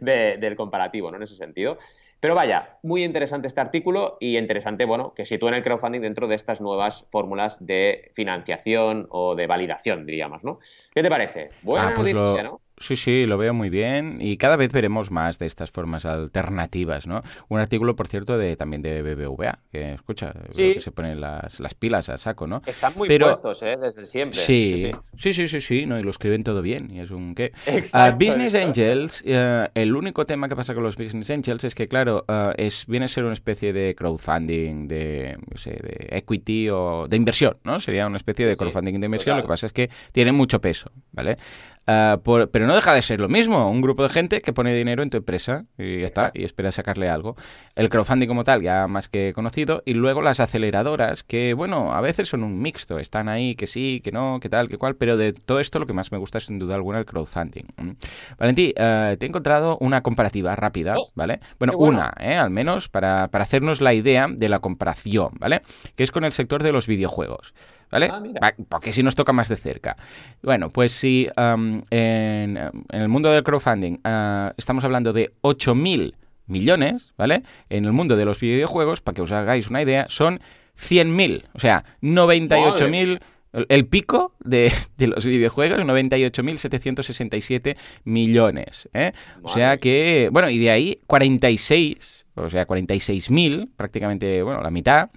[0.00, 0.77] del comparativo
[1.10, 1.16] ¿no?
[1.16, 1.78] En ese sentido.
[2.20, 6.34] Pero vaya, muy interesante este artículo y interesante, bueno, que sitúen el crowdfunding dentro de
[6.34, 10.58] estas nuevas fórmulas de financiación o de validación, diríamos, ¿no?
[10.92, 11.50] ¿Qué te parece?
[11.62, 12.60] Buena ah, pues noticia, ¿no?
[12.80, 17.06] Sí, sí, lo veo muy bien y cada vez veremos más de estas formas alternativas,
[17.06, 17.22] ¿no?
[17.48, 21.74] Un artículo, por cierto, de también de BBVA, que escucha, que se ponen las, las,
[21.74, 22.62] pilas a saco, ¿no?
[22.66, 23.76] Están muy puestos, ¿eh?
[23.80, 24.38] Desde siempre.
[24.38, 25.98] Sí, sí, sí, sí, sí, ¿no?
[25.98, 27.52] y lo escriben todo bien y es un qué.
[27.98, 31.88] Uh, business Angels, uh, el único tema que pasa con los Business Angels es que,
[31.88, 36.68] claro, uh, es viene a ser una especie de crowdfunding, de, no sé, de equity
[36.70, 37.80] o de inversión, ¿no?
[37.80, 40.90] Sería una especie de crowdfunding de inversión, lo que pasa es que tiene mucho peso,
[41.12, 41.38] ¿vale?
[41.90, 45.02] Ah, pero no deja de ser lo mismo, un grupo de gente que pone dinero
[45.02, 47.34] en tu empresa y ya está, y espera sacarle algo.
[47.76, 52.02] El crowdfunding como tal, ya más que conocido, y luego las aceleradoras, que bueno, a
[52.02, 55.16] veces son un mixto, están ahí, que sí, que no, que tal, que cual, pero
[55.16, 57.64] de todo esto lo que más me gusta es sin duda alguna el crowdfunding.
[58.38, 61.40] Valentí, eh, te he encontrado una comparativa rápida, oh, ¿vale?
[61.58, 62.36] Bueno, una, ¿eh?
[62.36, 65.62] al menos, para, para hacernos la idea de la comparación, ¿vale?
[65.96, 67.54] Que es con el sector de los videojuegos.
[67.90, 68.10] ¿Vale?
[68.40, 69.96] Ah, Porque si nos toca más de cerca.
[70.42, 71.84] Bueno, pues si en,
[72.90, 76.14] el mundo del crowdfunding ah, estamos hablando de 8.000
[76.46, 77.42] millones, ¿vale?
[77.68, 80.40] En el mundo de los videojuegos, para que os hagáis una idea, son
[80.78, 83.20] 100.000, o sea, 98.000...
[83.52, 88.88] El pico de, los videojuegos, 98.767 millones.
[88.92, 89.12] ¿eh?
[89.42, 95.08] O sea que, bueno, y de ahí 46, o sea, 46.000, prácticamente, bueno, la mitad,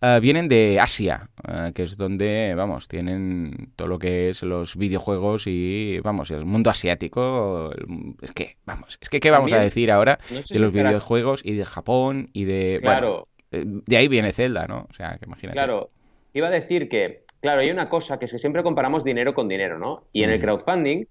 [0.00, 4.76] eh, vienen de Asia, eh, que es donde, vamos, tienen todo lo que es los
[4.76, 7.72] videojuegos y, vamos, el mundo asiático.
[8.20, 11.64] es que, vamos, es que, ¿qué vamos a decir ahora de los videojuegos y de
[11.64, 12.78] Japón y de...
[12.80, 13.28] Claro.
[13.50, 14.86] De ahí viene Zelda, ¿no?
[14.88, 15.56] O sea, que imagínate.
[15.56, 15.90] Claro,
[16.32, 19.48] iba a decir que, claro, hay una cosa que es que siempre comparamos dinero con
[19.48, 20.04] dinero, ¿no?
[20.12, 21.04] Y en el crowdfunding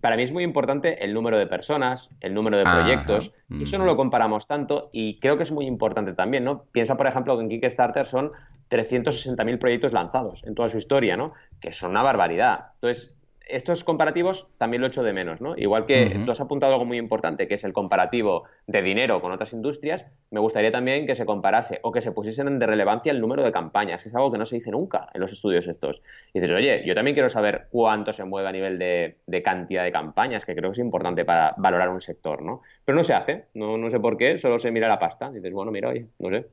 [0.00, 3.32] para mí es muy importante el número de personas, el número de proyectos.
[3.48, 6.64] y Eso no lo comparamos tanto y creo que es muy importante también, ¿no?
[6.70, 8.30] Piensa, por ejemplo, que en Kickstarter son
[8.70, 11.32] 360.000 proyectos lanzados en toda su historia, ¿no?
[11.60, 12.66] Que son una barbaridad.
[12.74, 13.12] Entonces,
[13.52, 15.54] estos comparativos también lo echo de menos, ¿no?
[15.56, 19.32] Igual que tú has apuntado algo muy importante, que es el comparativo de dinero con
[19.32, 23.20] otras industrias, me gustaría también que se comparase o que se pusiesen de relevancia el
[23.20, 26.02] número de campañas, que es algo que no se dice nunca en los estudios estos.
[26.32, 29.92] Y dices, oye, yo también quiero saber cuánto se mueve a nivel de, cantidad de
[29.92, 32.62] campañas, que creo que es importante para valorar un sector, ¿no?
[32.84, 35.30] Pero no se hace, no, no sé por qué, solo se mira la pasta.
[35.30, 36.46] dices, bueno, mira, oye, no sé.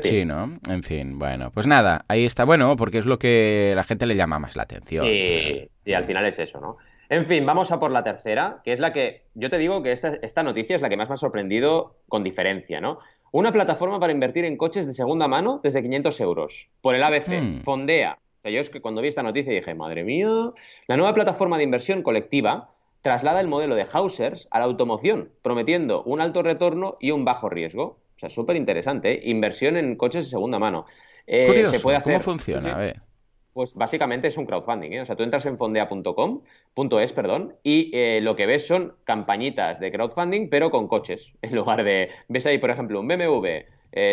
[0.00, 0.58] Sí, ¿no?
[0.68, 2.44] En fin, bueno, pues nada, ahí está.
[2.44, 5.04] Bueno, porque es lo que la gente le llama más la atención.
[5.04, 6.76] Sí, sí, al final es eso, ¿no?
[7.08, 9.92] En fin, vamos a por la tercera, que es la que yo te digo que
[9.92, 13.00] esta, esta noticia es la que más me ha sorprendido con diferencia, ¿no?
[13.32, 16.68] Una plataforma para invertir en coches de segunda mano desde 500 euros.
[16.80, 17.60] Por el ABC, hmm.
[17.62, 18.18] Fondea.
[18.38, 20.52] O sea, yo es que cuando vi esta noticia dije, madre mía,
[20.86, 22.70] la nueva plataforma de inversión colectiva
[23.02, 27.48] traslada el modelo de Hausers a la automoción, prometiendo un alto retorno y un bajo
[27.48, 29.12] riesgo sea, súper interesante.
[29.12, 29.20] ¿eh?
[29.24, 30.86] Inversión en coches de segunda mano.
[31.26, 32.74] Eh, se puede hacer, ¿Cómo funciona?
[32.74, 33.00] A ver.
[33.52, 35.00] Pues básicamente es un crowdfunding, ¿eh?
[35.02, 36.40] O sea, tú entras en fondea.com,
[37.00, 41.32] es, perdón, y eh, lo que ves son campañitas de crowdfunding, pero con coches.
[41.42, 42.08] En lugar de.
[42.28, 43.66] Ves ahí, por ejemplo, un BMW,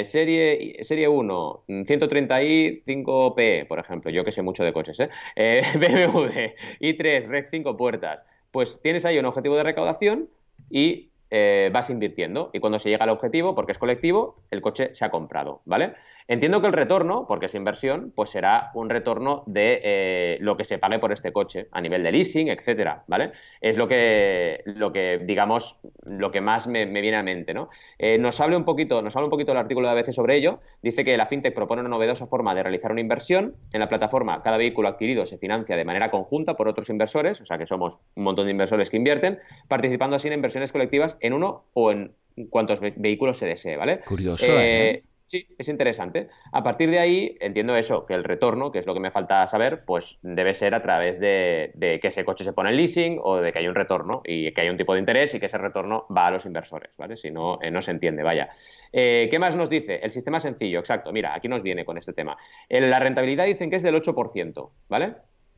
[0.03, 4.11] serie, serie 1, 130i 5P, por ejemplo.
[4.11, 5.09] Yo que sé mucho de coches, ¿eh?
[5.75, 8.19] BMW, i3, REC 5 puertas.
[8.51, 10.29] Pues tienes ahí un objetivo de recaudación
[10.69, 14.95] y eh, vas invirtiendo y cuando se llega al objetivo, porque es colectivo, el coche
[14.95, 15.93] se ha comprado, ¿vale?
[16.29, 20.63] Entiendo que el retorno, porque es inversión, pues será un retorno de eh, lo que
[20.63, 23.31] se pague por este coche a nivel de leasing, etcétera, ¿vale?
[23.61, 27.69] Es lo que, lo que digamos, lo que más me, viene a mente, ¿no?
[27.97, 30.59] Eh, nos habla un poquito, nos habla un poquito el artículo de ABC sobre ello.
[30.83, 33.55] Dice que la fintech propone una novedosa forma de realizar una inversión.
[33.73, 37.45] En la plataforma, cada vehículo adquirido se financia de manera conjunta por otros inversores, o
[37.47, 41.33] sea que somos un montón de inversores que invierten, participando así en inversiones colectivas en
[41.33, 42.13] uno o en
[42.49, 43.99] cuantos vehículos se desee, ¿vale?
[44.01, 44.45] Curioso.
[44.47, 45.03] ¿eh?
[45.29, 46.27] Sí, es interesante.
[46.51, 49.45] A partir de ahí, entiendo eso, que el retorno, que es lo que me falta
[49.45, 53.37] saber, pues debe ser a través de, que ese coche se pone en leasing o
[53.37, 55.59] de que hay un retorno y que hay un tipo de interés y que ese
[55.59, 57.15] retorno va a los inversores, ¿vale?
[57.15, 58.49] Si no, eh, no se entiende, vaya.
[58.91, 59.99] Eh, ¿Qué más nos dice?
[60.01, 61.11] El sistema sencillo, exacto.
[61.11, 62.35] Mira, aquí nos viene con este tema.
[62.67, 65.13] la rentabilidad dicen que es del 8%, ¿vale?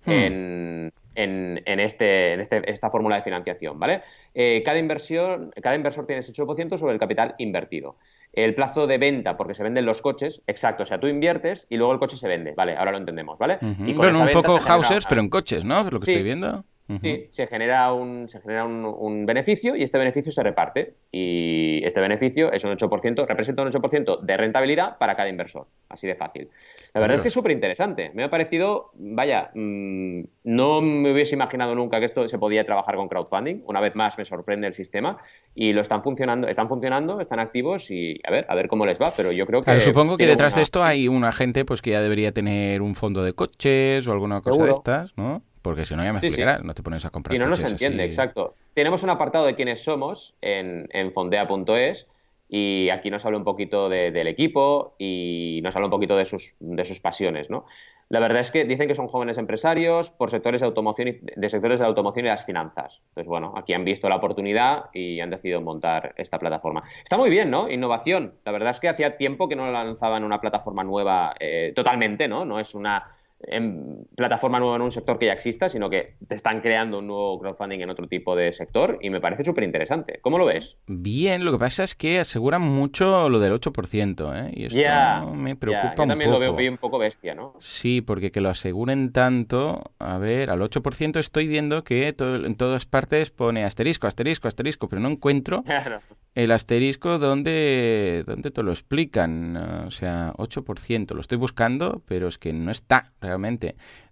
[0.05, 0.11] Hmm.
[0.11, 4.01] En, en, este, en este, esta fórmula de financiación, ¿vale?
[4.33, 7.97] Eh, cada, inversión, cada inversor tiene ese 8% sobre el capital invertido.
[8.33, 11.75] El plazo de venta, porque se venden los coches, exacto, o sea, tú inviertes y
[11.75, 12.77] luego el coche se vende, ¿vale?
[12.77, 13.57] Ahora lo entendemos, ¿vale?
[13.61, 15.81] y bueno, un poco houses, pero en coches, ¿no?
[15.81, 16.63] Es lo que estoy viendo.
[16.99, 20.95] Sí, se genera, un, se genera un, beneficio y este beneficio se reparte.
[21.11, 25.67] Y este beneficio es un 8%, representa un 8% de rentabilidad para cada inversor.
[25.89, 26.49] Así de fácil.
[26.93, 28.11] La verdad es que es súper interesante.
[28.13, 32.95] Me ha parecido, vaya, mm, no me hubiese imaginado nunca que esto se podía trabajar
[32.95, 33.63] con crowdfunding.
[33.65, 35.17] Una vez más me sorprende el sistema
[35.55, 38.99] y lo están funcionando, están funcionando, están activos y a ver, a ver cómo les
[38.99, 39.13] va.
[39.15, 39.79] Pero yo creo que.
[39.79, 43.23] supongo que detrás de esto hay una gente pues que ya debería tener un fondo
[43.23, 45.43] de coches o alguna cosa de estas, ¿no?
[45.61, 47.35] Porque si no, ya me explicarás, no te pones a comprar.
[47.35, 48.55] Y no nos entiende, exacto.
[48.73, 52.07] Tenemos un apartado de quiénes somos en, en fondea.es
[52.53, 56.53] y aquí nos habla un poquito del equipo y nos habla un poquito de sus,
[56.59, 57.65] de sus pasiones, ¿no?
[58.09, 61.49] La verdad es que dicen que son jóvenes empresarios por sectores de automoción y, de
[61.49, 62.99] sectores de automoción y las finanzas.
[63.07, 66.83] Entonces, bueno, aquí han visto la oportunidad y han decidido montar esta plataforma.
[67.01, 67.71] Está muy bien, ¿no?
[67.71, 68.33] Innovación.
[68.43, 72.43] La verdad es que hacía tiempo que no lanzaban una plataforma nueva eh, totalmente, ¿no?
[72.43, 73.01] No es una
[73.43, 77.07] en plataforma nueva en un sector que ya exista, sino que te están creando un
[77.07, 80.19] nuevo crowdfunding en otro tipo de sector y me parece súper interesante.
[80.21, 80.77] ¿Cómo lo ves?
[80.87, 84.51] Bien, lo que pasa es que aseguran mucho lo del 8%, ¿eh?
[84.53, 87.55] Y esto me preocupa Yo también lo veo un poco bestia, ¿no?
[87.59, 92.85] Sí, porque que lo aseguren tanto, a ver, al 8% estoy viendo que en todas
[92.85, 95.63] partes pone asterisco, asterisco, asterisco, pero no encuentro
[96.35, 99.57] el asterisco donde, donde te lo explican.
[99.57, 103.30] O sea, 8%, lo estoy buscando, pero es que no está realmente.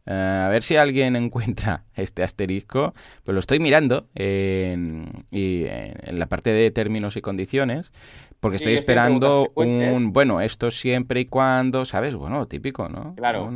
[0.05, 6.17] Eh, a ver si alguien encuentra este asterisco, pues lo estoy mirando en, y en
[6.19, 7.91] la parte de términos y condiciones,
[8.39, 12.15] porque estoy esperando un, bueno, esto siempre y cuando, ¿sabes?
[12.15, 13.13] Bueno, típico, ¿no?
[13.15, 13.51] Claro.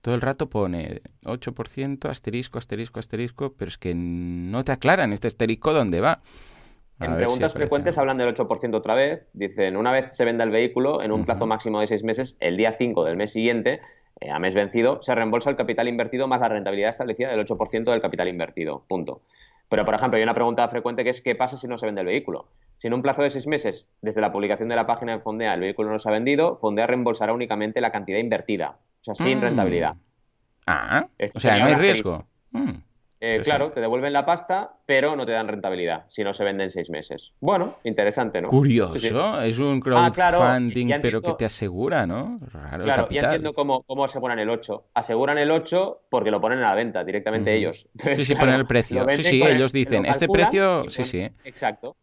[0.00, 5.28] todo el rato pone 8%, asterisco, asterisco, asterisco, pero es que no te aclaran este
[5.28, 6.20] asterisco dónde va.
[7.00, 9.26] en preguntas frecuentes hablan del 8% otra vez.
[9.32, 12.56] Dicen, una vez se venda el vehículo, en un plazo máximo de seis meses, el
[12.56, 13.80] día 5 del mes siguiente,
[14.20, 17.84] eh, a mes vencido, se reembolsa el capital invertido más la rentabilidad establecida del 8%
[17.84, 18.84] del capital invertido.
[18.88, 19.20] Punto.
[19.68, 22.00] Pero, por ejemplo, hay una pregunta frecuente que es ¿qué pasa si no se vende
[22.00, 22.46] el vehículo?
[22.78, 25.54] Si en un plazo de seis meses, desde la publicación de la página de Fondea,
[25.54, 29.38] el vehículo no se ha vendido, Fondea reembolsará únicamente la cantidad invertida, o sea, sin
[29.38, 29.42] mm.
[29.42, 29.96] rentabilidad.
[30.66, 32.24] Ah, o sea, no hay riesgo.
[32.50, 32.70] Mm.
[33.28, 36.62] Eh, claro, te devuelven la pasta, pero no te dan rentabilidad si no se vende
[36.62, 37.32] en seis meses.
[37.40, 38.48] Bueno, interesante, ¿no?
[38.48, 42.38] Curioso, es un ah, crowdfunding, pero que te asegura, ¿no?
[42.52, 44.90] Raro claro, ya entiendo cómo, cómo aseguran el 8.
[44.94, 47.88] Aseguran el 8 porque lo ponen a la venta directamente ellos.
[48.14, 49.04] sí, sí, ponen el precio.
[49.16, 51.28] Sí, sí, ellos dicen, este precio, sí, sí.
[51.44, 51.96] Exacto.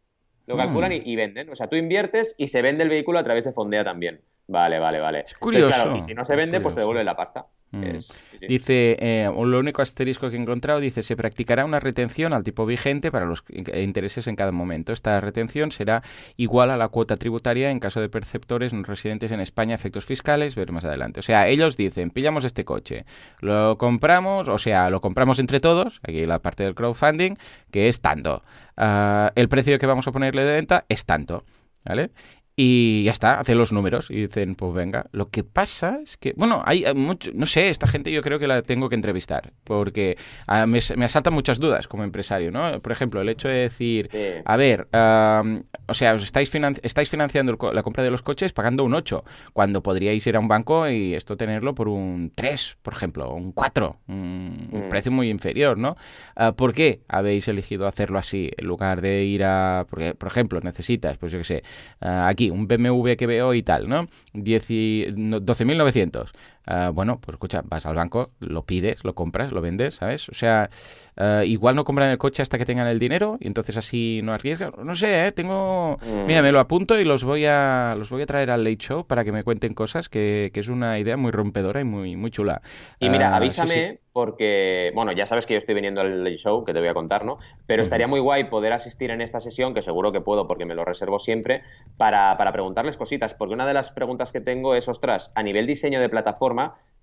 [0.46, 1.02] Lo calculan mm.
[1.06, 1.50] y, venden.
[1.52, 4.20] O sea, tú inviertes y se vende el vehículo a través de Fondea también.
[4.48, 5.20] Vale, vale, vale.
[5.22, 5.96] Es curioso.
[5.96, 7.46] y si no se vende, pues te devuelve la pasta.
[7.74, 8.00] Mm.
[8.48, 12.66] Dice, eh, lo único asterisco que he encontrado, dice, se practicará una retención al tipo
[12.66, 14.94] vigente para los intereses en cada momento.
[14.94, 16.04] Esta retención será
[16.38, 20.56] igual a la cuota tributaria en caso de perceptores no residentes en España, efectos fiscales,
[20.56, 21.20] ver más adelante.
[21.20, 23.06] O sea, ellos dicen, pillamos este coche,
[23.40, 27.36] lo compramos, o sea, lo compramos entre todos, aquí la parte del crowdfunding,
[27.72, 28.44] que es tanto.
[28.78, 31.44] Ah, el precio que vamos a ponerle de venta es tanto.
[31.86, 32.12] ¿Vale?
[32.56, 35.06] Y ya está, hacen los números y dicen, pues venga.
[35.12, 38.48] Lo que pasa es que, bueno, hay, mucho, no sé, esta gente yo creo que
[38.48, 42.80] la tengo que entrevistar, porque ah, me, asaltan muchas dudas como empresario, ¿no?
[42.80, 44.10] Por ejemplo, el hecho de decir,
[44.46, 46.52] a ver, o sea, os estáis,
[46.84, 50.48] estáis financiando la compra de los coches pagando un 8, cuando podríais ir a un
[50.48, 54.90] banco y esto tenerlo por un 3, por ejemplo, un 4, un, mm.
[54.90, 55.98] precio muy inferior, ¿no?
[56.36, 60.60] Ah, ¿Por qué habéis elegido hacerlo así en lugar de ir a, porque, por ejemplo,
[60.62, 61.64] necesitas, pues yo qué sé,
[62.00, 64.08] ah, aquí un BMW que veo y tal, ¿no?
[64.34, 66.32] 12.900.
[66.66, 70.30] Ah, bueno, pues escucha, vas al banco, lo pides, lo compras, lo vendes, ¿sabes?
[70.30, 70.70] O sea,
[71.18, 74.34] ah, igual no compran el coche hasta que tengan el dinero y entonces así no
[74.34, 74.72] arriesgan.
[74.84, 75.32] No sé, ¿eh?
[75.32, 75.98] Tengo...
[76.02, 76.26] Mm.
[76.26, 79.06] Mira, me lo apunto y los voy a los voy a traer al Late Show
[79.06, 82.62] para que me cuenten cosas, que, es una idea muy rompedora y muy, muy chula.
[83.00, 86.64] Y mira, ah, avísame porque, bueno, ya sabes que yo estoy viniendo al Late Show,
[86.64, 87.40] que te voy a contar, ¿no?
[87.66, 90.76] Pero estaría muy guay poder asistir en esta sesión, que seguro que puedo porque me
[90.76, 91.64] lo reservo siempre,
[91.98, 95.66] para, para preguntarles cositas, porque una de las preguntas que tengo es, ostras, a nivel
[95.66, 96.53] diseño de plataforma,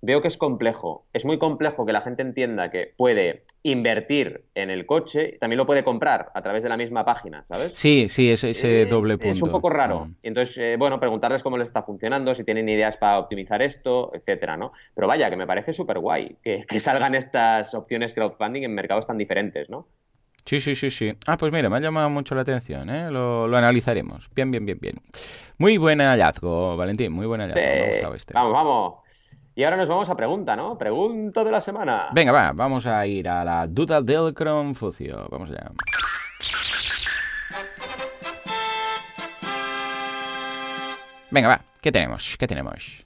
[0.01, 1.05] veo que es complejo.
[1.13, 5.65] Es muy complejo que la gente entienda que puede invertir en el coche, también lo
[5.65, 7.73] puede comprar a través de la misma página, ¿sabes?
[7.75, 9.31] Sí, sí, ese, ese eh, doble punto.
[9.31, 10.05] Es un poco raro.
[10.05, 10.15] Mm.
[10.23, 14.57] entonces, eh, bueno, preguntarles cómo les está funcionando, si tienen ideas para optimizar esto, etcétera,
[14.57, 14.71] ¿no?
[14.95, 19.17] Pero vaya, que me parece súper guay que, salgan estas opciones crowdfunding en mercados tan
[19.19, 19.87] diferentes, ¿no?
[20.45, 21.13] Sí, sí, sí, sí.
[21.27, 23.11] Ah, pues mira, me ha llamado mucho la atención, ¿eh?
[23.11, 24.27] Lo, analizaremos.
[24.33, 24.95] Bien, bien, bien, bien.
[25.59, 27.61] Muy buen hallazgo, Valentín, muy buen hallazgo.
[27.61, 28.33] me ha gustado este.
[28.33, 29.00] Vamos, vamos.
[29.53, 30.77] Y ahora nos vamos a pregunta, ¿no?
[30.77, 32.07] Pregunta de la semana.
[32.13, 35.27] Venga, va, vamos a ir a la duda del Confucio.
[35.29, 35.71] Vamos allá.
[41.29, 42.37] Venga, va, ¿qué tenemos?
[42.37, 43.05] ¿Qué tenemos?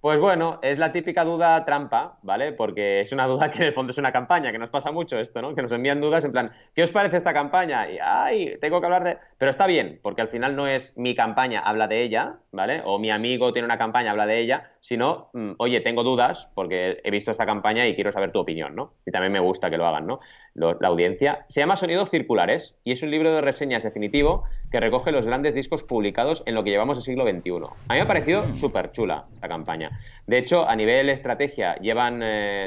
[0.00, 2.52] Pues bueno, es la típica duda trampa, ¿vale?
[2.52, 5.18] Porque es una duda que en el fondo es una campaña, que nos pasa mucho
[5.18, 5.56] esto, ¿no?
[5.56, 7.90] Que nos envían dudas en plan, ¿qué os parece esta campaña?
[7.90, 9.18] Y, ay, tengo que hablar de...
[9.38, 12.80] Pero está bien, porque al final no es mi campaña, habla de ella, ¿vale?
[12.84, 17.02] O mi amigo tiene una campaña, habla de ella, sino, mm, oye, tengo dudas porque
[17.04, 18.94] he visto esta campaña y quiero saber tu opinión, ¿no?
[19.04, 20.20] Y también me gusta que lo hagan, ¿no?
[20.54, 21.44] la audiencia.
[21.48, 25.54] Se llama Sonidos Circulares y es un libro de reseñas definitivo que recoge los grandes
[25.54, 27.50] discos publicados en lo que llevamos el siglo XXI.
[27.50, 28.56] A mí me ha parecido mm.
[28.56, 29.90] súper chula esta campaña.
[30.26, 32.20] De hecho, a nivel estrategia llevan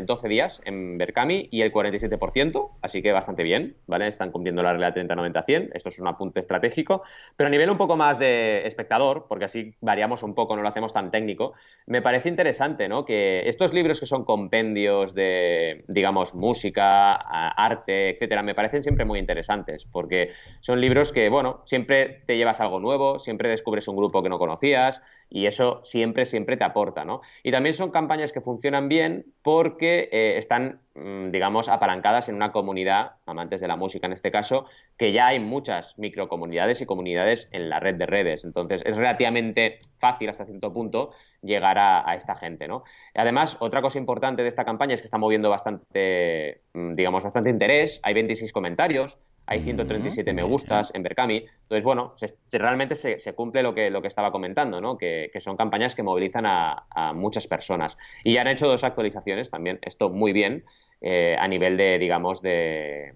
[0.06, 4.08] 12 eh, días en Berkami y el 47%, así que bastante bien, ¿vale?
[4.08, 7.04] Están cumpliendo la regla 30-90-100, esto es un apunte estratégico,
[7.36, 10.70] pero a nivel un poco más de espectador, porque así variamos un poco, no lo
[10.70, 11.54] hacemos tan técnico,
[11.88, 13.06] me parece interesante, ¿no?
[13.06, 19.20] Que estos libros que son compendios de, digamos, música, arte, etcétera, me parecen siempre muy
[19.20, 24.24] interesantes, porque son libros que, bueno, siempre te llevas algo nuevo, siempre descubres un grupo
[24.24, 27.12] que no conocías y eso siempre, siempre te aporta, ¿no?
[27.12, 27.22] ¿no?
[27.44, 32.52] Y también son campañas que funcionan bien porque eh, están, mm, digamos, apalancadas en una
[32.52, 34.66] comunidad, amantes de la música en este caso,
[34.98, 38.46] que ya hay muchas microcomunidades y comunidades en la red de redes.
[38.46, 41.12] Entonces, es relativamente fácil hasta cierto punto
[41.42, 42.84] llegar a, esta gente, ¿no?
[43.16, 47.50] Además, otra cosa importante de esta campaña es que está moviendo bastante, mm, digamos, bastante
[47.50, 48.00] interés.
[48.04, 51.46] Hay 26 comentarios, hay 137 me gustas en Berkami.
[51.64, 52.14] Entonces, bueno,
[52.52, 54.98] realmente se, cumple lo que, lo que estaba comentando, ¿no?
[54.98, 57.98] Que, son campañas que movilizan a, muchas personas.
[58.24, 60.64] Y ya han hecho dos actualizaciones también, esto muy bien,
[61.02, 63.16] eh, a nivel de, digamos, de,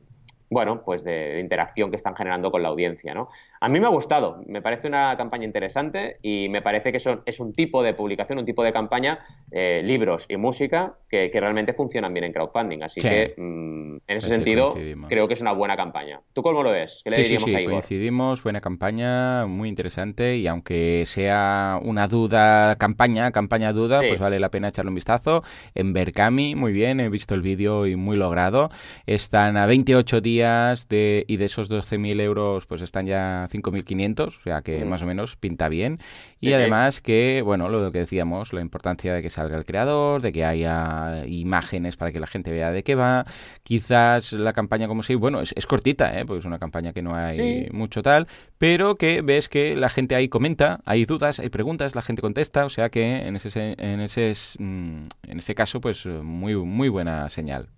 [0.50, 3.30] bueno, pues de, interacción que están generando con la audiencia, ¿no?
[3.66, 7.24] A mí me ha gustado, me parece una campaña interesante y me parece que son,
[7.26, 11.74] es un tipo de publicación, un tipo de campaña, eh, libros y música que, realmente
[11.74, 12.84] funcionan bien en crowdfunding.
[12.84, 14.76] Así que mm, en ese sentido
[15.10, 16.22] creo que es una buena campaña.
[16.34, 17.02] ¿Tú cómo lo ves?
[17.04, 22.76] ¿Qué le sí, diríamos sí, Coincidimos, buena campaña, muy interesante y aunque sea una duda,
[22.76, 25.42] campaña, campaña duda, pues vale la pena echarle un vistazo.
[25.74, 28.70] En Berkami, muy bien, he visto el vídeo y muy logrado.
[29.08, 34.42] Están a 28 días de, y de esos 12.000 euros pues están ya 5.500, o
[34.44, 34.88] sea que mm.
[34.88, 36.00] más o menos pinta bien.
[36.40, 40.32] Y además que, bueno, lo que decíamos, la importancia de que salga el creador, de
[40.32, 43.26] que haya imágenes para que la gente vea de qué va.
[43.64, 46.26] Quizás la campaña como si, bueno, es, cortita, ¿eh?
[46.26, 48.28] porque es una campaña que no hay mucho tal,
[48.60, 52.66] pero que ves que la gente ahí comenta, hay dudas, hay preguntas, la gente contesta,
[52.66, 57.28] o sea que en ese, en ese, mm, en ese caso, pues muy, muy buena
[57.30, 57.70] señal.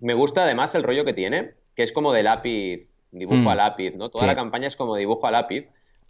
[0.00, 3.56] Me gusta además el rollo que tiene, que es como de lápiz dibujo a mm.
[3.56, 4.08] lápiz, ¿no?
[4.08, 5.68] Toda la campaña es como dibujo a lápiz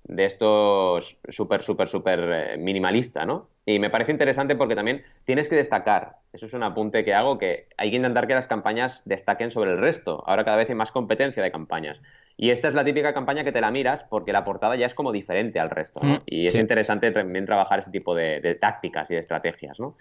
[0.09, 3.49] de estos súper, súper, súper eh, minimalista, ¿no?
[3.65, 7.39] Y me parece interesante porque también tienes que destacar, eso es un apunte que hago,
[7.39, 10.23] que hay que intentar que las campañas destaquen sobre el resto.
[10.27, 12.01] Ahora cada vez hay más competencia de campañas.
[12.37, 14.95] Y esta es la típica campaña que te la miras porque la portada ya es
[14.95, 16.15] como diferente al resto, ¿no?
[16.15, 19.97] Mm, y es interesante también trabajar ese tipo de, de, tácticas y de estrategias, ¿no?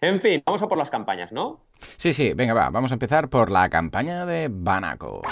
[0.00, 1.60] En fin, vamos a por las campañas, ¿no?
[1.96, 5.22] Sí, sí, venga, va, vamos a empezar por la campaña de Banaco.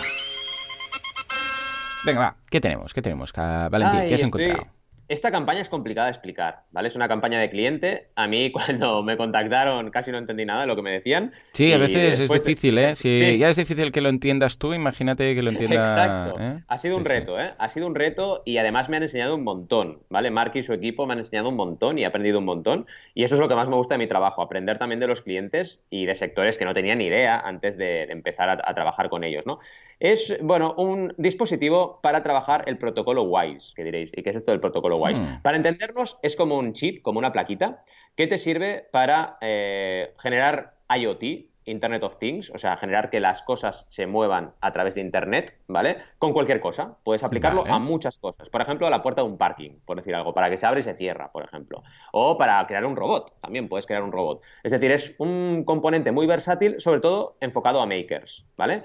[2.05, 2.95] Venga, va, ¿qué tenemos?
[2.95, 3.33] ¿Qué tenemos?
[3.33, 4.67] Valentín, ¿qué has encontrado?
[5.11, 6.87] Esta campaña es complicada de explicar, ¿vale?
[6.87, 8.11] Es una campaña de cliente.
[8.15, 11.33] A mí cuando me contactaron casi no entendí nada de lo que me decían.
[11.53, 12.95] Sí, a veces es difícil, ¿eh?
[12.95, 15.83] Si ya es difícil que lo entiendas tú, imagínate que lo entienda...
[15.83, 16.41] Exacto.
[16.41, 16.63] ¿eh?
[16.69, 17.55] Ha sido un reto, ¿eh?
[17.59, 20.31] Ha sido un reto y además me han enseñado un montón, ¿vale?
[20.31, 22.87] Mark y su equipo me han enseñado un montón y he aprendido un montón.
[23.13, 25.23] Y eso es lo que más me gusta de mi trabajo, aprender también de los
[25.23, 29.25] clientes y de sectores que no tenía ni idea antes de, empezar a, trabajar con
[29.25, 29.59] ellos, ¿no?
[29.99, 34.13] Es, bueno, un dispositivo para trabajar el protocolo WISE, que diréis.
[34.15, 35.43] ¿Y qué es esto del protocolo Hmm.
[35.43, 37.85] Para entendernos, es como un chip, como una plaquita,
[38.17, 43.43] que te sirve para eh, generar IoT, Internet of Things, o sea, generar que las
[43.43, 45.99] cosas se muevan a través de Internet, ¿vale?
[46.19, 46.97] Con cualquier cosa.
[47.05, 48.49] Puedes aplicarlo a muchas cosas.
[48.49, 50.81] Por ejemplo, a la puerta de un parking, por decir algo, para que se abre
[50.81, 51.83] y se cierra, por ejemplo.
[52.13, 54.43] O para crear un robot, también puedes crear un robot.
[54.63, 58.83] Es decir, es un componente muy versátil, sobre todo enfocado a makers, ¿vale?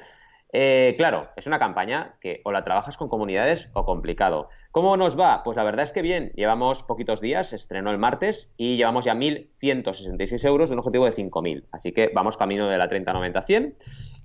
[0.57, 4.47] Eh, claro, es una campaña que o la trabajas con comunidades o complicado.
[4.71, 5.43] ¿Cómo nos va?
[5.43, 9.15] Pues la verdad es que bien, llevamos poquitos días, estrenó el martes y llevamos ya
[9.15, 11.65] 1.166 euros de un objetivo de 5.000.
[11.73, 13.73] Así que vamos camino de la 30-90-100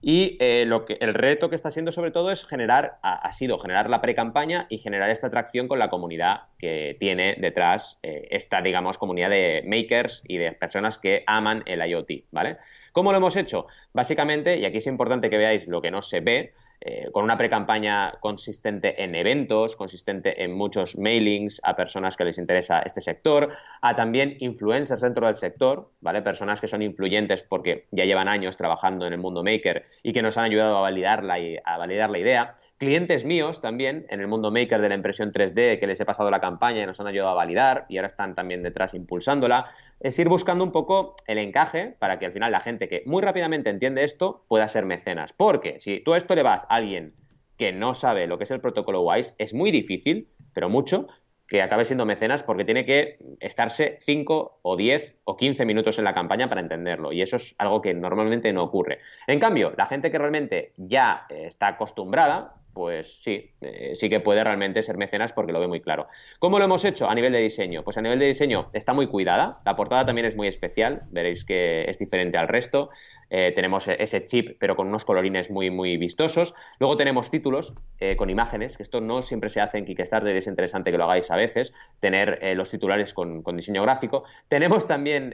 [0.02, 3.58] y eh, lo que, el reto que está siendo sobre todo es generar, ha, sido
[3.58, 8.62] generar la pre-campaña y generar esta atracción con la comunidad que tiene detrás eh, esta,
[8.62, 12.58] digamos, comunidad de makers y de personas que aman el IoT, ¿vale?
[12.92, 13.66] ¿Cómo lo hemos hecho?
[13.92, 17.36] Básicamente, y aquí es importante que veáis lo que no se ve, eh, con una
[17.36, 23.50] pre-campaña consistente en eventos, consistente en muchos mailings a personas que les interesa este sector,
[23.82, 26.22] a también influencers dentro del sector, ¿vale?
[26.22, 30.22] Personas que son influyentes porque ya llevan años trabajando en el mundo maker y que
[30.22, 34.26] nos han ayudado a validar la, a validar la idea clientes míos también en el
[34.26, 37.06] mundo maker de la impresión 3D que les he pasado la campaña y nos han
[37.06, 39.66] ayudado a validar y ahora están también detrás impulsándola,
[40.00, 43.22] es ir buscando un poco el encaje para que al final la gente que muy
[43.22, 45.34] rápidamente entiende esto pueda ser mecenas.
[45.34, 47.12] Porque si tú a esto le vas a alguien
[47.58, 51.06] que no sabe lo que es el protocolo WISE, es muy difícil, pero mucho,
[51.46, 56.04] que acabe siendo mecenas porque tiene que estarse 5 o 10 o 15 minutos en
[56.04, 59.00] la campaña para entenderlo y eso es algo que normalmente no ocurre.
[59.26, 64.42] En cambio, la gente que realmente ya está acostumbrada, pues sí, eh, sí que puede
[64.44, 66.06] realmente ser mecenas porque lo ve muy claro.
[66.38, 67.82] ¿Cómo lo hemos hecho a nivel de diseño?
[67.82, 71.44] Pues a nivel de diseño está muy cuidada, la portada también es muy especial, veréis
[71.44, 72.90] que es diferente al resto.
[73.32, 76.52] Eh, tenemos ese chip, pero con unos colorines muy, muy vistosos.
[76.80, 80.48] Luego tenemos títulos eh, con imágenes, que esto no siempre se hace en Kickstarter, es
[80.48, 84.24] interesante que lo hagáis a veces, tener los titulares con, diseño gráfico.
[84.48, 85.32] Tenemos también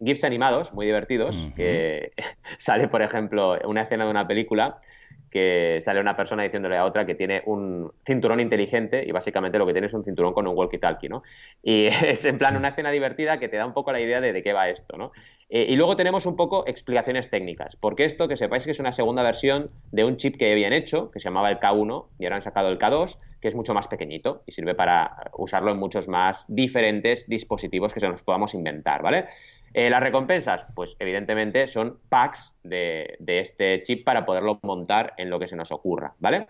[0.00, 2.10] GIFs animados, muy divertidos, que
[2.58, 4.80] sale, por ejemplo, una escena de una película
[5.30, 9.66] que sale una persona diciéndole a otra que tiene un cinturón inteligente y básicamente lo
[9.66, 11.22] que tiene es un cinturón con un walkie-talkie, ¿no?
[11.62, 14.28] Y es en plan una escena divertida que te da un poco la idea de
[14.32, 15.12] de qué va esto, ¿no?
[15.50, 18.92] Eh, y luego tenemos un poco explicaciones técnicas, porque esto, que sepáis que es una
[18.92, 22.36] segunda versión de un chip que habían hecho, que se llamaba el K1, y ahora
[22.36, 26.08] han sacado el K2, que es mucho más pequeñito y sirve para usarlo en muchos
[26.08, 29.26] más diferentes dispositivos que se nos podamos inventar, ¿vale?
[29.74, 35.38] Eh, las recompensas, pues evidentemente son packs de, este chip para poderlo montar en lo
[35.38, 36.46] que se nos ocurra, ¿vale?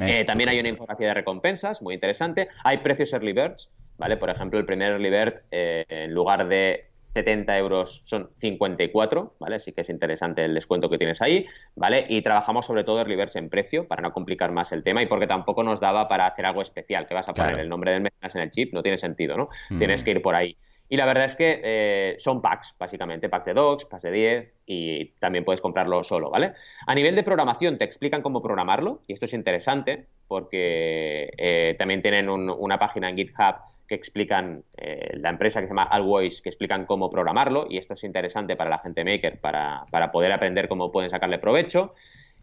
[0.00, 2.48] Eh, también hay una infografía de recompensas, muy interesante.
[2.64, 4.18] Hay precios early birds, ¿vale?
[4.18, 9.56] Por ejemplo, el primer early bird, en lugar de 70 euros son 54, ¿vale?
[9.56, 12.06] Así que es interesante el descuento que tienes ahí, ¿vale?
[12.08, 15.06] Y trabajamos sobre todo early birds en precio para no complicar más el tema y
[15.06, 18.02] porque tampoco nos daba para hacer algo especial, que vas a poner el nombre del
[18.02, 19.48] mes en el chip, no tiene sentido, ¿no?
[19.70, 19.78] Mm.
[19.78, 20.56] Tienes que ir por ahí.
[20.88, 24.52] Y la verdad es que eh, son packs, básicamente, packs de docs, packs de 10
[24.66, 26.54] y también puedes comprarlo solo, ¿vale?
[26.86, 32.00] A nivel de programación te explican cómo programarlo y esto es interesante porque eh, también
[32.00, 33.56] tienen una página en GitHub
[33.88, 37.94] que explican, eh, la empresa que se llama Always, que explican cómo programarlo, y esto
[37.94, 41.94] es interesante para la gente maker, para, para poder aprender cómo pueden sacarle provecho.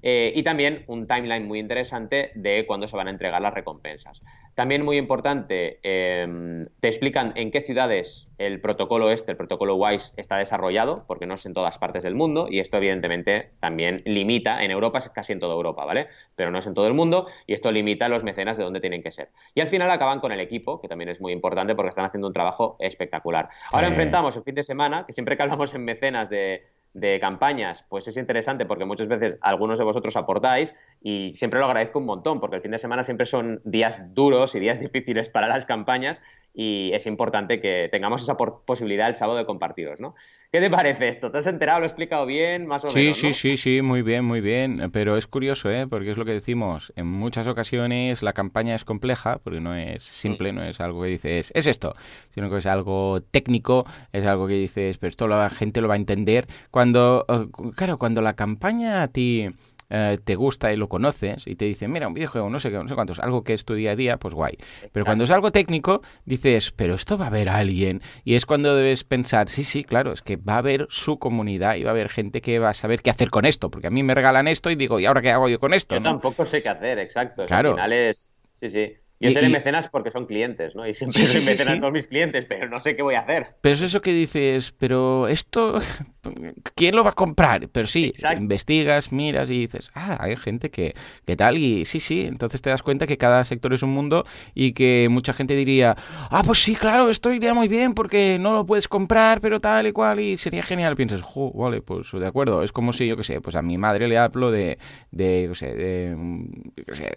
[0.07, 4.21] Eh, y también un timeline muy interesante de cuándo se van a entregar las recompensas.
[4.53, 10.13] También muy importante, em, te explican en qué ciudades el protocolo este, el protocolo WISE,
[10.17, 14.63] está desarrollado, porque no es en todas partes del mundo, y esto evidentemente también limita,
[14.63, 16.07] en Europa es casi en toda Europa, ¿vale?
[16.35, 18.81] Pero no es en todo el mundo, y esto limita a los mecenas de dónde
[18.81, 19.29] tienen que ser.
[19.55, 22.27] Y al final acaban con el equipo, que también es muy importante porque están haciendo
[22.27, 23.49] un trabajo espectacular.
[23.71, 26.63] Ahora enfrentamos el fin de semana, que siempre que hablamos en mecenas de
[26.95, 30.73] de campañas, pues es interesante porque muchas veces algunos de vosotros aportáis
[31.07, 34.55] y siempre lo agradezco un montón porque el fin de semana siempre son días duros
[34.55, 36.19] y días difíciles para las campañas
[36.51, 40.15] y es importante que tengamos esa posibilidad el sábado de compartiros, ¿no?
[40.51, 41.29] ¿Qué te parece esto?
[41.29, 41.79] ¿Te has enterado?
[41.79, 42.65] ¿Lo he explicado bien?
[42.65, 43.17] Más o sí, menos.
[43.17, 44.89] Sí, sí, sí, muy bien, muy bien.
[44.93, 45.85] Pero es curioso, ¿eh?
[45.85, 46.93] Porque es lo que decimos.
[46.95, 51.09] En muchas ocasiones la campaña es compleja, porque no es simple, no es algo que
[51.09, 51.93] dices, es esto,
[52.29, 55.95] sino que es algo técnico, es algo que dices, pero esto la gente lo va
[55.95, 56.47] a entender.
[56.71, 59.49] Cuando, eh, claro, cuando la campaña a ti
[59.89, 62.77] eh, te gusta y lo conoces y te dicen, mira, un videojuego, no sé qué,
[62.77, 64.57] no sé cuántos, algo que es tu día a día, pues guay.
[64.91, 68.01] Pero cuando es algo técnico, dices, pero esto va a haber alguien.
[68.23, 71.75] Y es cuando debes pensar, sí, sí, claro, es que va a haber su comunidad
[71.75, 73.69] y va a haber gente que va a saber qué hacer con esto.
[73.69, 75.95] Porque a mí me regalan esto y digo, ¿y ahora qué hago yo con esto?
[75.95, 77.45] Yo tampoco sé qué hacer, exacto.
[77.45, 77.69] Claro.
[77.69, 78.29] Al final es...
[78.59, 78.93] Sí, sí.
[79.19, 80.85] Yo seré mecenas porque son clientes, ¿no?
[80.87, 83.55] Y siempre soy mecenas con mis clientes, pero no sé qué voy a hacer.
[83.61, 85.79] Pero es eso que dices, pero esto,
[86.75, 87.69] ¿quién lo va a comprar?
[87.69, 90.95] Pero sí, investigas, miras y dices, ah, hay gente que,
[91.25, 94.25] que tal, y sí, sí, entonces te das cuenta que cada sector es un mundo
[94.53, 95.95] y que mucha gente diría,
[96.29, 99.87] ah, pues sí, claro, esto iría muy bien porque no lo puedes comprar, pero tal
[99.87, 100.95] y cual, y sería genial.
[100.95, 103.77] Piensas, jo, vale, pues de acuerdo, es como si, yo qué sé, pues a mi
[103.77, 104.77] madre le hablo de,
[105.11, 106.17] de, yo sé, de,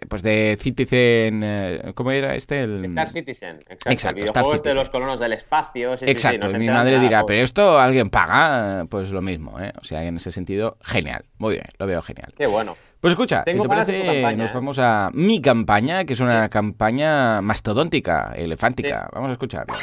[0.09, 2.62] pues de Citizen eh, ¿Cómo era este?
[2.62, 2.84] El...
[2.84, 3.91] Star Citizen, exacto.
[4.20, 5.95] exacto el de los colonos del espacio.
[6.01, 9.72] exacto, mi madre dirá, pero esto alguien paga, pues lo mismo, ¿eh?
[9.80, 11.24] O sea, en ese sentido, genial.
[11.39, 12.32] Muy bien, lo veo genial.
[12.36, 12.76] Qué bueno.
[13.01, 14.55] Pues escucha, si te parece, nos ¿eh?
[14.55, 19.09] vamos a mi campaña, que es una campaña mastodóntica, elefántica.
[19.12, 19.78] Vamos a escucharla.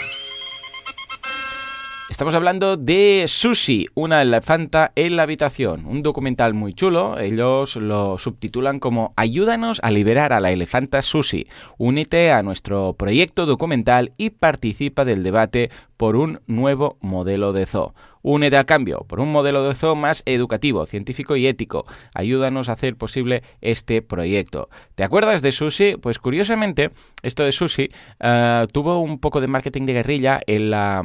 [2.07, 8.19] Estamos hablando de Sushi, una elefanta en la habitación, un documental muy chulo, ellos lo
[8.19, 11.47] subtitulan como Ayúdanos a liberar a la elefanta Sushi.
[11.79, 17.95] Únete a nuestro proyecto documental y participa del debate por un nuevo modelo de zoo.
[18.27, 21.85] Únete al cambio por un modelo de zoo más educativo, científico y ético.
[22.15, 24.67] Ayúdanos a hacer posible este proyecto.
[24.95, 25.97] ¿Te acuerdas de Sushi?
[25.97, 26.89] Pues curiosamente,
[27.21, 31.03] esto de Sushi eh, tuvo un poco de marketing de guerrilla en la,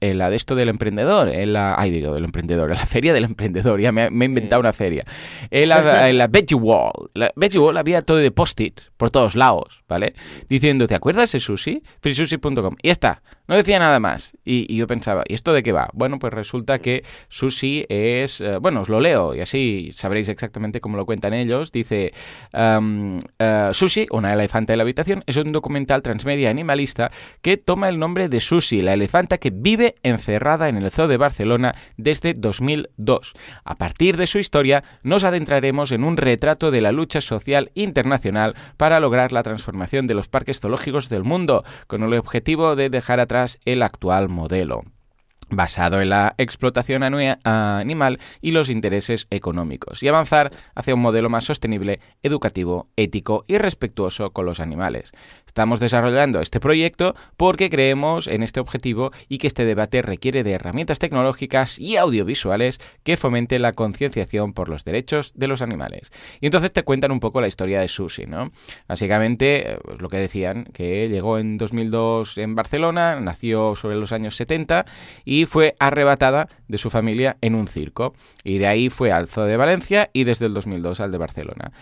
[0.00, 3.12] en la de esto del emprendedor, en la, ay digo, del emprendedor, en la feria
[3.12, 5.02] del emprendedor, ya me, he inventado una feria.
[5.50, 7.10] En la, en la Veggie Wall.
[7.14, 10.14] La Veggie Wall había todo de post-it por todos lados, ¿vale?
[10.48, 11.82] Diciendo, ¿te acuerdas de Sushi?
[12.00, 12.76] freesushi.com.
[12.80, 14.36] Y ya está, no decía nada más.
[14.44, 15.90] Y, y yo pensaba, ¿y esto de qué va?
[15.94, 20.80] Bueno, pues resulta que Sushi es, eh, bueno, os lo leo y así sabréis exactamente
[20.80, 21.72] cómo lo cuentan ellos.
[21.72, 22.12] Dice,
[22.52, 27.10] eh, Sushi, una elefanta de la habitación, es un documental transmedia animalista
[27.42, 31.16] que toma el nombre de Sushi, la elefanta que vive encerrada en el Zoo de
[31.16, 33.34] Barcelona desde 2002.
[33.64, 38.54] A partir de su historia, nos adentraremos en un retrato de la lucha social internacional
[38.76, 43.20] para lograr la transformación de los parques zoológicos del mundo, con el objetivo de dejar
[43.20, 44.82] atrás el actual modelo.
[45.50, 51.44] Basado en la explotación animal y los intereses económicos, y avanzar hacia un modelo más
[51.44, 55.12] sostenible, educativo, ético y respetuoso con los animales.
[55.46, 60.52] Estamos desarrollando este proyecto porque creemos en este objetivo y que este debate requiere de
[60.52, 66.12] herramientas tecnológicas y audiovisuales que fomenten la concienciación por los derechos de los animales.
[66.40, 68.52] Y entonces te cuentan un poco la historia de Susi, ¿no?
[68.86, 74.36] Básicamente, pues lo que decían, que llegó en 2002 en Barcelona, nació sobre los años
[74.36, 74.86] 70
[75.24, 78.14] y fue arrebatada de su familia en un circo.
[78.44, 81.72] Y de ahí fue al Zoo de Valencia y desde el 2002 al de Barcelona.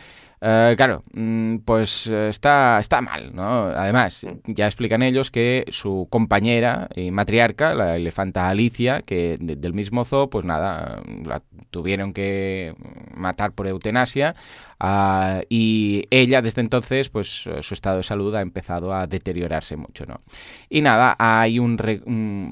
[0.40, 3.64] Eh, claro, mm, pues eh, está, está mal, ¿no?
[3.64, 10.04] Además, ya explican ellos que su compañera y matriarca, la elefanta Alicia, que del mismo
[10.04, 12.74] zoo, pues nada, la tuvieron que
[13.14, 14.36] matar por eutanasia
[14.78, 20.04] ah, y ella desde entonces, pues su estado de salud ha empezado a deteriorarse mucho,
[20.06, 20.20] ¿no?
[20.68, 21.76] Y nada, hay un,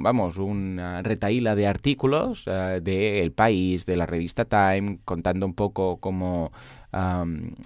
[0.02, 0.38] vamos,
[0.96, 5.98] una retaíla de artículos uh, de El País, de la revista Time, contando un poco
[5.98, 6.52] cómo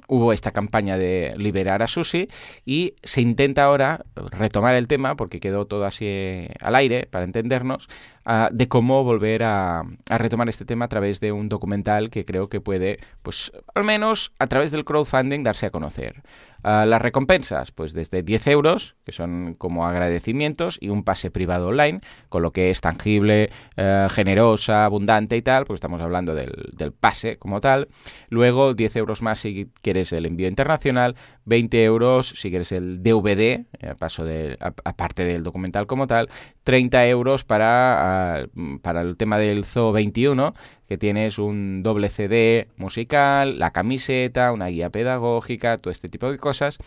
[0.09, 2.29] hubo esta campaña de liberar a Susi
[2.65, 7.25] y se intenta ahora retomar el tema, porque quedó todo así eh, al aire, para
[7.25, 7.89] entendernos,
[8.25, 12.25] ah, de cómo volver a, a, retomar este tema a través de un documental que
[12.25, 16.23] creo que puede, pues al menos a través del crowdfunding, darse a conocer.
[16.63, 21.69] Ah, las recompensas, pues desde 10 euros, que son como agradecimientos, y un pase privado
[21.69, 26.71] online, con lo que es tangible, eh, generosa, abundante y tal, pues estamos hablando del,
[26.73, 27.89] del, pase como tal.
[28.29, 33.65] Luego 10 euros más si quieres el envío internacional, 20 euros si quieres el DVD,
[33.81, 36.29] eh, paso de, aparte del documental como tal,
[36.65, 38.47] 30 euros para, ah,
[38.83, 40.55] para el tema del Zoo 21,
[40.89, 46.39] que tienes un doble CD musical, la camiseta, una guía pedagógica, todo este tipo de
[46.39, 46.79] cosas.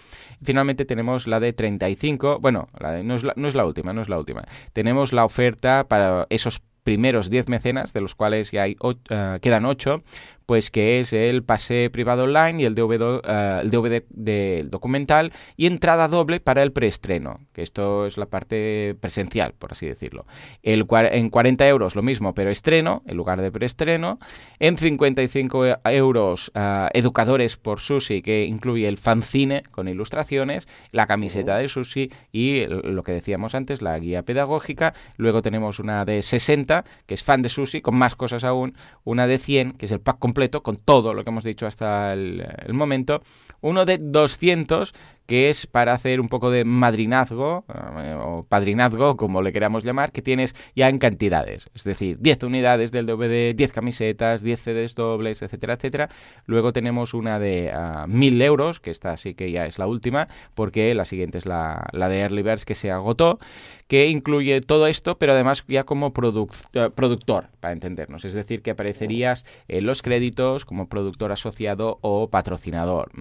[0.43, 2.67] finalmente tenemos la de 35, bueno,
[3.03, 4.41] no, es la, no es la última, no es la última.
[4.73, 8.93] Tenemos la oferta para esos primeros 10 mecenas, de los cuales ya hay, uh,
[9.41, 10.03] quedan 8,
[10.45, 15.33] pues que es el pase privado online y el DVD, eh, el DVD del documental
[15.57, 20.25] y entrada doble para el preestreno, que esto es la parte presencial, por así decirlo.
[20.61, 24.19] El, en 40 euros lo mismo, pero estreno en lugar de preestreno.
[24.59, 31.57] En 55 euros eh, educadores por Susi, que incluye el fanzine con ilustraciones, la camiseta
[31.57, 34.93] de Susi y lo que decíamos antes, la guía pedagógica.
[35.17, 38.75] Luego tenemos una de 60, que es fan de Susi, con más cosas aún.
[39.03, 42.11] Una de 100, que es el pack completo con todo lo que hemos dicho hasta
[42.13, 43.21] el, el momento.
[43.61, 44.95] Uno de 200
[45.25, 50.11] que es para hacer un poco de madrinazgo eh, o padrinazgo, como le queramos llamar,
[50.11, 51.69] que tienes ya en cantidades.
[51.73, 56.09] Es decir, 10 unidades del DVD, 10 camisetas, 10 CDs dobles, etcétera, etcétera.
[56.45, 59.87] Luego tenemos una de uh, ah, 1000 euros, que esta sí que ya es la
[59.87, 63.39] última, porque la siguiente es la, la de Early Birds que se agotó,
[63.87, 68.25] que incluye todo esto, pero además ya como uh, productor, para entendernos.
[68.25, 73.11] Es decir, que aparecerías en los créditos como productor asociado o patrocinador.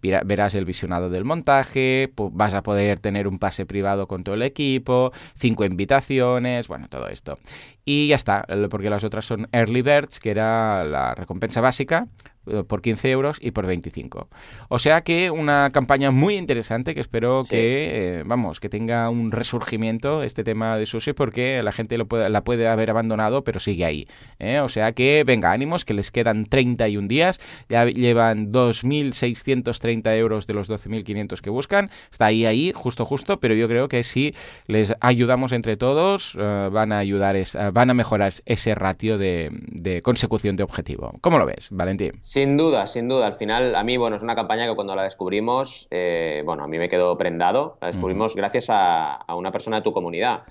[0.00, 4.42] Verás el visionado del montaje vas a poder tener un pase privado con todo el
[4.42, 7.38] equipo, cinco invitaciones, bueno, todo esto.
[7.84, 12.33] Y ya está, porque las otras son Early Birds, que era la recompensa básica, eh,
[12.66, 14.28] por 15 euros y por 25.
[14.68, 19.32] O sea que una campaña muy interesante que espero que, eh, vamos, que tenga un
[19.32, 23.60] resurgimiento este tema de sushi porque la gente lo puede, la puede haber abandonado pero
[23.60, 24.08] sigue ahí.
[24.38, 24.60] ¿eh?
[24.60, 30.54] O sea que, venga, ánimos, que les quedan 31 días, ya llevan 2.630 euros de
[30.54, 34.34] los 12.500 que buscan, está ahí, ahí, justo, justo, pero yo creo que si
[34.66, 37.36] les ayudamos entre todos, van a ayudar,
[37.72, 41.14] van a mejorar ese ratio de, de consecución de objetivo.
[41.20, 42.12] ¿Cómo lo ves, Valentín?
[42.34, 43.28] Sin duda, sin duda.
[43.28, 46.66] Al final, a mí, bueno, es una campaña que cuando la descubrimos, eh, bueno, a
[46.66, 47.78] mí me quedó prendado.
[47.80, 50.42] La descubrimos gracias a, una persona de tu comunidad.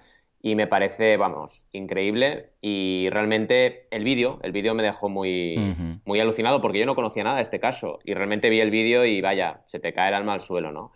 [0.42, 2.52] Y me parece, vamos, increíble.
[2.62, 5.76] Y realmente el vídeo, el vídeo me dejó muy,
[6.06, 8.00] muy alucinado porque yo no conocía nada de este caso.
[8.06, 10.94] Y realmente vi el vídeo y vaya, se te cae el alma al suelo, ¿no?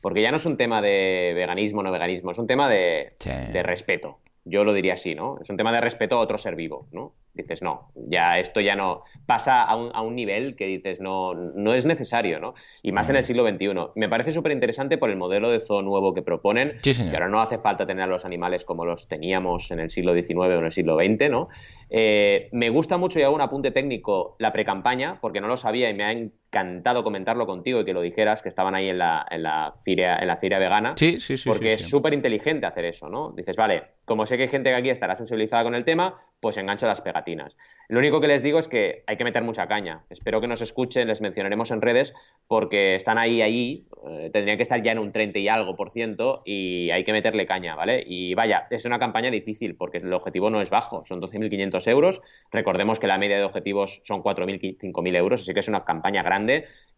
[0.00, 3.12] Porque ya no es un tema de veganismo o no veganismo, es un tema de,
[3.18, 4.20] de respeto.
[4.46, 5.38] Yo lo diría así, ¿no?
[5.42, 7.12] Es un tema de respeto a otro ser vivo, ¿no?
[7.34, 11.34] Dices, no, ya esto ya no pasa a un, a un, nivel que dices, no,
[11.34, 12.54] no es necesario, ¿no?
[12.82, 13.68] Y más en el siglo XXI.
[13.94, 17.40] Me parece súper interesante por el modelo de zoo nuevo que proponen, que ahora no
[17.40, 20.64] hace falta tener a los animales como los teníamos en el siglo XIX o en
[20.64, 21.48] el siglo XX, ¿no?
[21.88, 25.90] Eh, me gusta mucho, y hago un apunte técnico, la precampaña, porque no lo sabía
[25.90, 26.12] y me ha
[26.50, 30.16] encantado comentarlo contigo y que lo dijeras, que estaban ahí en la, en la, feria,
[30.16, 30.90] en la feria vegana.
[30.96, 31.48] Sí, sí, sí.
[31.48, 33.30] Porque es súper inteligente hacer eso, ¿no?
[33.30, 36.56] Dices, vale, como sé que hay gente que aquí estará sensibilizada con el tema, pues
[36.56, 37.56] engancho las pegatinas.
[37.88, 40.04] Lo único que les digo es que hay que meter mucha caña.
[40.10, 42.14] Espero que nos escuchen, les mencionaremos en redes,
[42.48, 45.90] porque están ahí, ahí, eh, tendrían que estar ya en un 30 y algo por
[45.90, 48.02] ciento y hay que meterle caña, ¿vale?
[48.04, 52.22] Y vaya, es una campaña difícil porque el objetivo no es bajo, son 12.500 euros.
[52.50, 56.22] Recordemos que la media de objetivos son 4.000, 5.000 euros, así que es una campaña
[56.22, 56.39] grande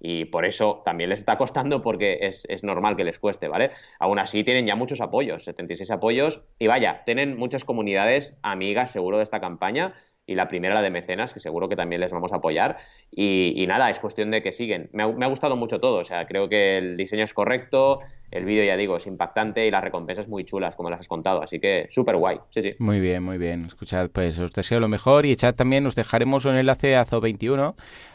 [0.05, 3.71] y por eso también les está costando porque es, es normal que les cueste, ¿vale?
[4.01, 9.19] Aún así tienen ya muchos apoyos, 76 apoyos y vaya, tienen muchas comunidades amigas seguro
[9.19, 9.95] de esta campaña
[10.27, 12.79] y la primera la de mecenas, que seguro que también les vamos a apoyar.
[13.11, 14.89] Y, nada, es cuestión de que siguen.
[14.93, 18.01] Me ha, gustado mucho todo, o sea, creo que el diseño es correcto,
[18.31, 21.43] el vídeo, ya digo, es impactante y las recompensas muy chulas, como las has contado,
[21.43, 22.75] así que súper guay, sí, sí.
[22.79, 23.65] Muy bien, muy bien.
[23.67, 27.75] Escuchad, pues os deseo lo mejor y echad también, os dejaremos un enlace a Zo21,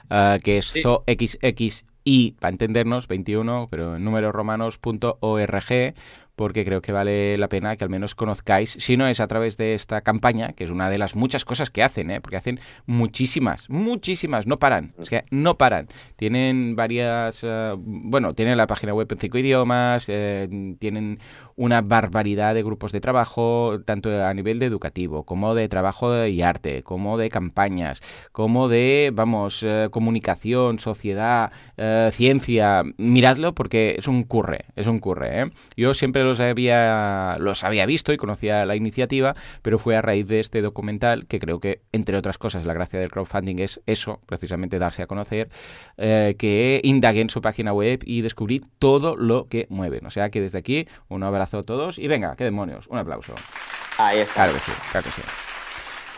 [0.09, 5.93] ah, que es ZoXXI, para entendernos, 21, pero en números romanos.org
[6.37, 9.57] porque creo que vale la pena que al menos conozcáis, si no es a través
[9.57, 12.21] de esta campaña, que es una de las muchas cosas que hacen, ¿eh?
[12.21, 15.87] porque hacen muchísimas, muchísimas, no paran, es que no paran.
[16.15, 21.19] Tienen varias, eh, bueno, tienen la página web en cinco idiomas, eh, tienen
[21.55, 26.43] una barbaridad de grupos de trabajo, tanto a nivel de educativo, como de trabajo y
[26.43, 31.51] arte, como de campañas, como de, vamos, eh, comunicación, sociedad,
[32.11, 32.83] ciencia.
[32.97, 35.49] Miradlo porque es un curre, es un curre.
[35.75, 40.27] Yo siempre los había, los había visto y conocía la iniciativa, pero fue a raíz
[40.27, 44.21] de este documental que creo que, entre otras cosas, la gracia del crowdfunding es eso,
[44.25, 45.49] precisamente darse a conocer,
[45.97, 50.05] que indagué en su página web y descubrí todo lo que mueven.
[50.05, 53.33] O sea que desde aquí, un abrazo a todos y venga, qué demonios, un aplauso.
[53.97, 54.43] Ahí está.
[54.43, 55.21] Claro que sí, claro que sí.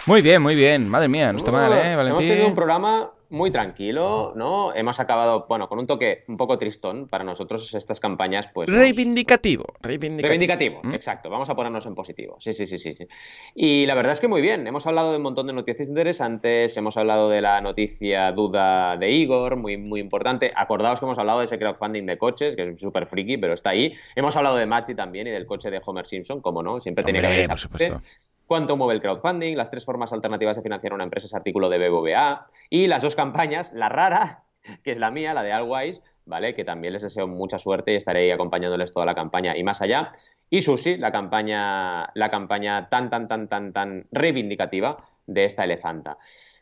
[0.10, 0.89] Muy bien, muy bien.
[0.89, 2.07] Madre mía, no está mal, ¿eh, Valentín?
[2.07, 4.74] Hemos tenido un programa muy tranquilo, ¿no?
[4.74, 8.68] Hemos acabado, bueno, con un toque un poco tristón para nosotros estas campañas, pues...
[8.70, 10.28] Reivindicativo, reivindicativo.
[10.28, 10.95] Reivindicativo, ¿Mm?
[10.95, 11.30] exacto.
[11.30, 12.38] Vamos a ponernos en positivo.
[12.39, 13.07] Sí, sí, sí, sí, sí.
[13.53, 14.66] Y la verdad es que muy bien.
[14.66, 19.12] Hemos hablado de un montón de noticias interesantes, hemos hablado de la noticia duda de
[19.12, 20.51] Igor, muy, muy importante.
[20.55, 23.70] Acordaos que hemos hablado de ese crowdfunding de coches, que es súper friki, pero está
[23.70, 23.93] ahí.
[24.16, 27.22] Hemos hablado de Machi también y del coche de Homer Simpson, como no, siempre tiene
[27.22, 28.01] que haber por supuesto
[28.50, 31.78] cuánto mueve el crowdfunding, las tres formas alternativas de financiar una empresa es artículo de
[31.78, 34.43] BBVA y las dos campañas, la rara,
[34.84, 36.56] que es la mía, la de Alwise, ¿vale?
[36.56, 40.12] Que también les deseo mucha suerte y estaré acompañándoles toda la campaña y más allá.
[40.50, 44.97] Y Susi, la campaña, la campaña tan, tan, tan, tan, tan reivindicativa
[45.28, 46.18] de esta elefanta.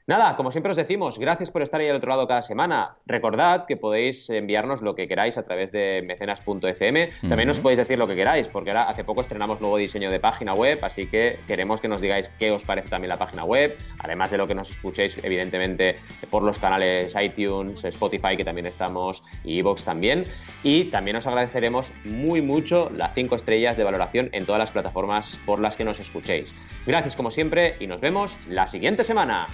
[0.09, 2.95] Nada, como siempre os decimos, gracias por estar ahí al otro lado cada semana.
[3.05, 7.09] Recordad que podéis enviarnos lo que queráis a través de mecenas.fm.
[7.27, 10.21] También os podéis decir lo que queráis, porque ahora hace poco estrenamos nuevo diseño de
[10.21, 13.77] página web, así que queremos que nos digáis qué os parece también la página web,
[13.99, 15.99] además de lo que nos escuchéis, evidentemente,
[16.29, 20.23] por los canales iTunes, Spotify, que también estamos, y Evox también.
[20.63, 25.37] Y también os agradeceremos muy mucho las 5 estrellas de valoración en todas las plataformas
[25.45, 26.55] por las que nos escuchéis.
[26.85, 29.47] Gracias como siempre y nos vemos la siguiente semana.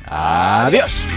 [0.46, 1.08] Adiós.